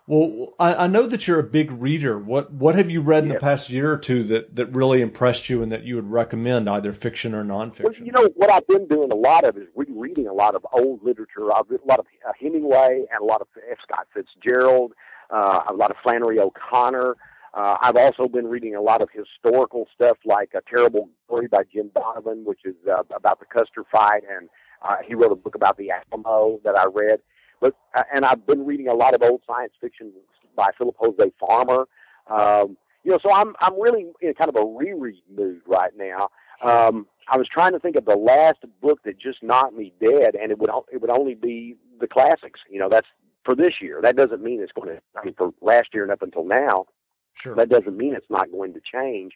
Well, 0.05 0.53
I, 0.59 0.75
I, 0.75 0.87
know 0.87 1.07
that 1.07 1.29
you're 1.29 1.39
a 1.39 1.43
big 1.43 1.71
reader. 1.71 2.19
What 2.19 2.51
what 2.51 2.75
have 2.75 2.89
you 2.89 2.99
read 2.99 3.23
in 3.23 3.29
the 3.29 3.39
past 3.39 3.69
year 3.69 3.93
or 3.93 3.97
two 3.97 4.23
that, 4.25 4.53
that 4.57 4.65
really 4.75 4.99
impressed 4.99 5.49
you 5.49 5.63
and 5.63 5.71
that 5.71 5.83
you 5.83 5.95
would 5.95 6.11
recommend, 6.11 6.69
either 6.69 6.91
fiction 6.91 7.33
or 7.33 7.45
nonfiction? 7.45 7.83
Well, 7.83 7.93
you 7.93 8.11
know 8.11 8.27
what 8.35 8.51
I've 8.51 8.67
been 8.67 8.85
doing 8.85 9.13
a 9.13 9.15
lot 9.15 9.45
of 9.45 9.55
is 9.55 9.63
rereading 9.75 10.27
a 10.27 10.33
lot 10.33 10.55
of 10.55 10.65
old 10.73 11.01
literature. 11.03 11.53
I've 11.53 11.69
read 11.69 11.79
a 11.85 11.87
lot 11.87 11.99
of 11.99 12.05
uh, 12.27 12.33
Hemingway 12.37 13.05
and 13.13 13.21
a 13.21 13.25
lot 13.25 13.39
of 13.39 13.47
F. 13.71 13.77
Scott 13.81 14.07
Fitzgerald, 14.13 14.91
uh, 15.29 15.61
a 15.69 15.73
lot 15.73 15.89
of 15.89 15.95
Flannery 16.03 16.37
O'Connor. 16.37 17.15
Uh, 17.53 17.77
I've 17.81 17.95
also 17.95 18.27
been 18.27 18.47
reading 18.47 18.75
a 18.75 18.81
lot 18.81 19.01
of 19.01 19.09
historical 19.13 19.87
stuff 19.93 20.17
like 20.25 20.49
A 20.53 20.61
Terrible 20.69 21.07
Glory 21.29 21.47
by 21.47 21.63
Jim 21.71 21.91
Donovan, 21.95 22.43
which 22.43 22.65
is 22.65 22.75
uh, 22.91 23.03
about 23.15 23.39
the 23.39 23.45
Custer 23.45 23.85
fight 23.89 24.23
and 24.29 24.49
uh, 24.83 24.97
he 25.05 25.15
wrote 25.15 25.31
a 25.31 25.35
book 25.35 25.55
about 25.55 25.77
the 25.77 25.89
Alamo 25.91 26.59
that 26.63 26.77
I 26.77 26.85
read. 26.93 27.19
But 27.61 27.75
uh, 27.95 28.03
and 28.13 28.25
I've 28.25 28.45
been 28.45 28.65
reading 28.65 28.87
a 28.87 28.93
lot 28.93 29.13
of 29.13 29.21
old 29.23 29.41
science 29.47 29.73
fiction 29.79 30.11
by 30.55 30.69
Philip 30.77 30.95
Jose 30.99 31.31
Farmer. 31.45 31.87
Um, 32.29 32.77
you 33.03 33.11
know, 33.11 33.19
so 33.21 33.31
I'm 33.33 33.55
I'm 33.59 33.79
really 33.79 34.07
in 34.21 34.33
kind 34.33 34.49
of 34.49 34.55
a 34.55 34.65
reread 34.65 35.21
mood 35.35 35.61
right 35.65 35.91
now. 35.97 36.29
Um, 36.61 37.07
I 37.27 37.37
was 37.37 37.47
trying 37.51 37.71
to 37.73 37.79
think 37.79 37.95
of 37.95 38.05
the 38.05 38.15
last 38.15 38.59
book 38.81 38.99
that 39.05 39.17
just 39.17 39.41
knocked 39.41 39.75
me 39.75 39.93
dead, 39.99 40.35
and 40.35 40.51
it 40.51 40.59
would 40.59 40.69
it 40.91 41.01
would 41.01 41.09
only 41.09 41.35
be 41.35 41.75
the 41.99 42.07
classics. 42.07 42.59
You 42.69 42.79
know, 42.79 42.89
that's 42.89 43.07
for 43.45 43.55
this 43.55 43.73
year. 43.81 43.99
That 44.01 44.15
doesn't 44.15 44.41
mean 44.41 44.61
it's 44.61 44.71
going 44.71 44.89
to. 44.89 45.01
I 45.19 45.25
mean, 45.25 45.33
for 45.37 45.51
last 45.61 45.87
year 45.93 46.03
and 46.03 46.11
up 46.11 46.21
until 46.21 46.45
now, 46.45 46.85
Sure. 47.33 47.55
that 47.55 47.69
doesn't 47.69 47.97
mean 47.97 48.13
it's 48.13 48.29
not 48.29 48.51
going 48.51 48.73
to 48.73 48.81
change. 48.81 49.33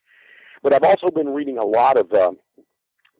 But 0.63 0.73
I've 0.73 0.83
also 0.83 1.09
been 1.09 1.29
reading 1.29 1.57
a 1.57 1.65
lot 1.65 1.97
of 1.97 2.11
uh, 2.13 2.31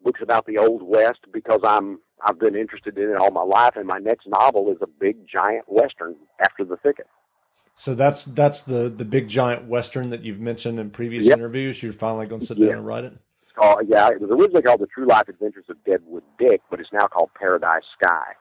books 0.07 0.21
about 0.23 0.45
the 0.45 0.57
Old 0.57 0.81
West 0.83 1.19
because 1.33 1.59
I'm 1.63 1.99
I've 2.23 2.39
been 2.39 2.55
interested 2.55 2.97
in 2.97 3.09
it 3.11 3.17
all 3.17 3.29
my 3.29 3.43
life, 3.43 3.73
and 3.75 3.85
my 3.85 3.99
next 3.99 4.25
novel 4.27 4.71
is 4.71 4.77
a 4.81 4.87
big 4.87 5.17
giant 5.27 5.65
western 5.67 6.15
after 6.39 6.63
the 6.63 6.77
thicket. 6.77 7.07
So 7.75 7.93
that's 7.93 8.23
that's 8.23 8.61
the 8.61 8.89
the 8.89 9.03
big 9.05 9.27
giant 9.27 9.67
western 9.67 10.09
that 10.11 10.23
you've 10.23 10.39
mentioned 10.39 10.79
in 10.79 10.89
previous 10.91 11.25
Yep. 11.25 11.37
interviews. 11.39 11.83
You're 11.83 11.91
finally 11.93 12.25
going 12.25 12.39
to 12.41 12.47
sit 12.47 12.57
Yeah. 12.57 12.67
down 12.67 12.77
and 12.77 12.87
write 12.87 13.03
it. 13.03 13.13
It's 13.43 13.51
called, 13.55 13.81
yeah, 13.87 14.07
it 14.09 14.21
was 14.21 14.31
originally 14.31 14.61
called 14.61 14.79
The 14.79 14.87
True 14.87 15.07
Life 15.07 15.27
Adventures 15.27 15.65
of 15.69 15.83
Deadwood 15.83 16.23
Dick, 16.39 16.61
but 16.71 16.79
it's 16.79 16.93
now 16.93 17.07
called 17.07 17.29
Paradise 17.37 17.83
Sky. 17.99 18.33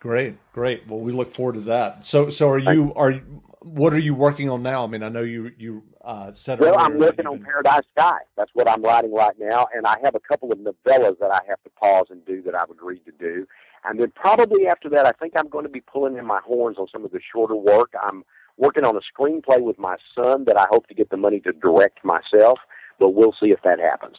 Great, 0.00 0.36
great. 0.52 0.88
Well, 0.88 1.00
we 1.00 1.12
look 1.12 1.30
forward 1.30 1.54
to 1.54 1.60
that. 1.62 2.06
So, 2.06 2.30
so 2.30 2.48
are 2.50 2.58
you? 2.58 2.92
Are 2.94 3.20
what 3.64 3.92
are 3.92 3.98
you 3.98 4.14
working 4.14 4.48
on 4.50 4.62
now? 4.62 4.84
I 4.84 4.86
mean, 4.86 5.02
I 5.02 5.08
know 5.08 5.22
you 5.22 5.50
you 5.58 5.82
uh, 6.04 6.32
said 6.34 6.60
Well, 6.60 6.78
I'm 6.78 6.98
working 6.98 7.26
on 7.26 7.36
been- 7.38 7.44
Paradise 7.46 7.84
Sky. 7.96 8.18
That's 8.36 8.50
what 8.54 8.68
I'm 8.68 8.82
writing 8.82 9.12
right 9.12 9.34
now, 9.38 9.66
and 9.74 9.86
I 9.86 9.96
have 10.02 10.14
a 10.14 10.20
couple 10.20 10.52
of 10.52 10.58
novellas 10.58 11.18
that 11.20 11.30
I 11.30 11.40
have 11.48 11.62
to 11.64 11.70
pause 11.70 12.06
and 12.10 12.24
do 12.24 12.42
that 12.42 12.54
I've 12.54 12.70
agreed 12.70 13.04
to 13.06 13.12
do. 13.12 13.46
And 13.84 13.98
then 13.98 14.12
probably 14.14 14.66
after 14.66 14.88
that, 14.90 15.06
I 15.06 15.12
think 15.12 15.32
I'm 15.36 15.48
going 15.48 15.64
to 15.64 15.70
be 15.70 15.80
pulling 15.80 16.16
in 16.16 16.26
my 16.26 16.40
horns 16.44 16.76
on 16.78 16.86
some 16.92 17.04
of 17.04 17.10
the 17.10 17.20
shorter 17.32 17.56
work. 17.56 17.92
I'm 18.00 18.24
working 18.56 18.84
on 18.84 18.96
a 18.96 19.00
screenplay 19.00 19.60
with 19.60 19.78
my 19.78 19.96
son 20.14 20.44
that 20.46 20.56
I 20.58 20.66
hope 20.70 20.86
to 20.88 20.94
get 20.94 21.10
the 21.10 21.16
money 21.16 21.40
to 21.40 21.52
direct 21.52 22.04
myself, 22.04 22.58
but 22.98 23.10
we'll 23.10 23.34
see 23.40 23.50
if 23.50 23.60
that 23.64 23.80
happens. 23.80 24.16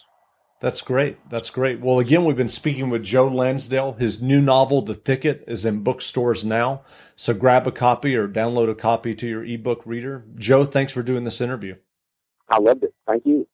That's 0.59 0.81
great. 0.81 1.17
That's 1.29 1.49
great. 1.49 1.81
Well, 1.81 1.99
again, 1.99 2.23
we've 2.23 2.37
been 2.37 2.47
speaking 2.47 2.89
with 2.89 3.03
Joe 3.03 3.27
Lansdale. 3.27 3.93
His 3.93 4.21
new 4.21 4.41
novel, 4.41 4.81
The 4.81 4.93
Thicket, 4.93 5.43
is 5.45 5.65
in 5.65 5.83
bookstores 5.83 6.45
now. 6.45 6.83
So 7.17 7.33
grab 7.33 7.67
a 7.67 7.71
copy 7.71 8.15
or 8.15 8.29
download 8.29 8.69
a 8.69 8.75
copy 8.75 9.13
to 9.15 9.27
your 9.27 9.43
ebook 9.43 9.81
reader. 9.85 10.23
Joe, 10.35 10.63
thanks 10.63 10.93
for 10.93 11.03
doing 11.03 11.25
this 11.25 11.41
interview. 11.41 11.75
I 12.49 12.59
loved 12.59 12.83
it. 12.83 12.93
Thank 13.05 13.25
you. 13.25 13.45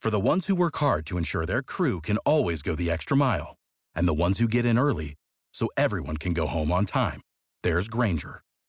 For 0.00 0.10
the 0.10 0.20
ones 0.20 0.46
who 0.46 0.54
work 0.54 0.76
hard 0.76 1.04
to 1.06 1.18
ensure 1.18 1.44
their 1.44 1.60
crew 1.60 2.00
can 2.00 2.16
always 2.18 2.62
go 2.62 2.74
the 2.74 2.90
extra 2.90 3.14
mile, 3.16 3.56
and 3.94 4.08
the 4.08 4.14
ones 4.14 4.38
who 4.38 4.48
get 4.48 4.64
in 4.64 4.78
early 4.78 5.16
so 5.52 5.68
everyone 5.76 6.16
can 6.16 6.32
go 6.32 6.46
home 6.46 6.72
on 6.72 6.86
time, 6.86 7.20
there's 7.62 7.88
Grainger, 7.88 8.42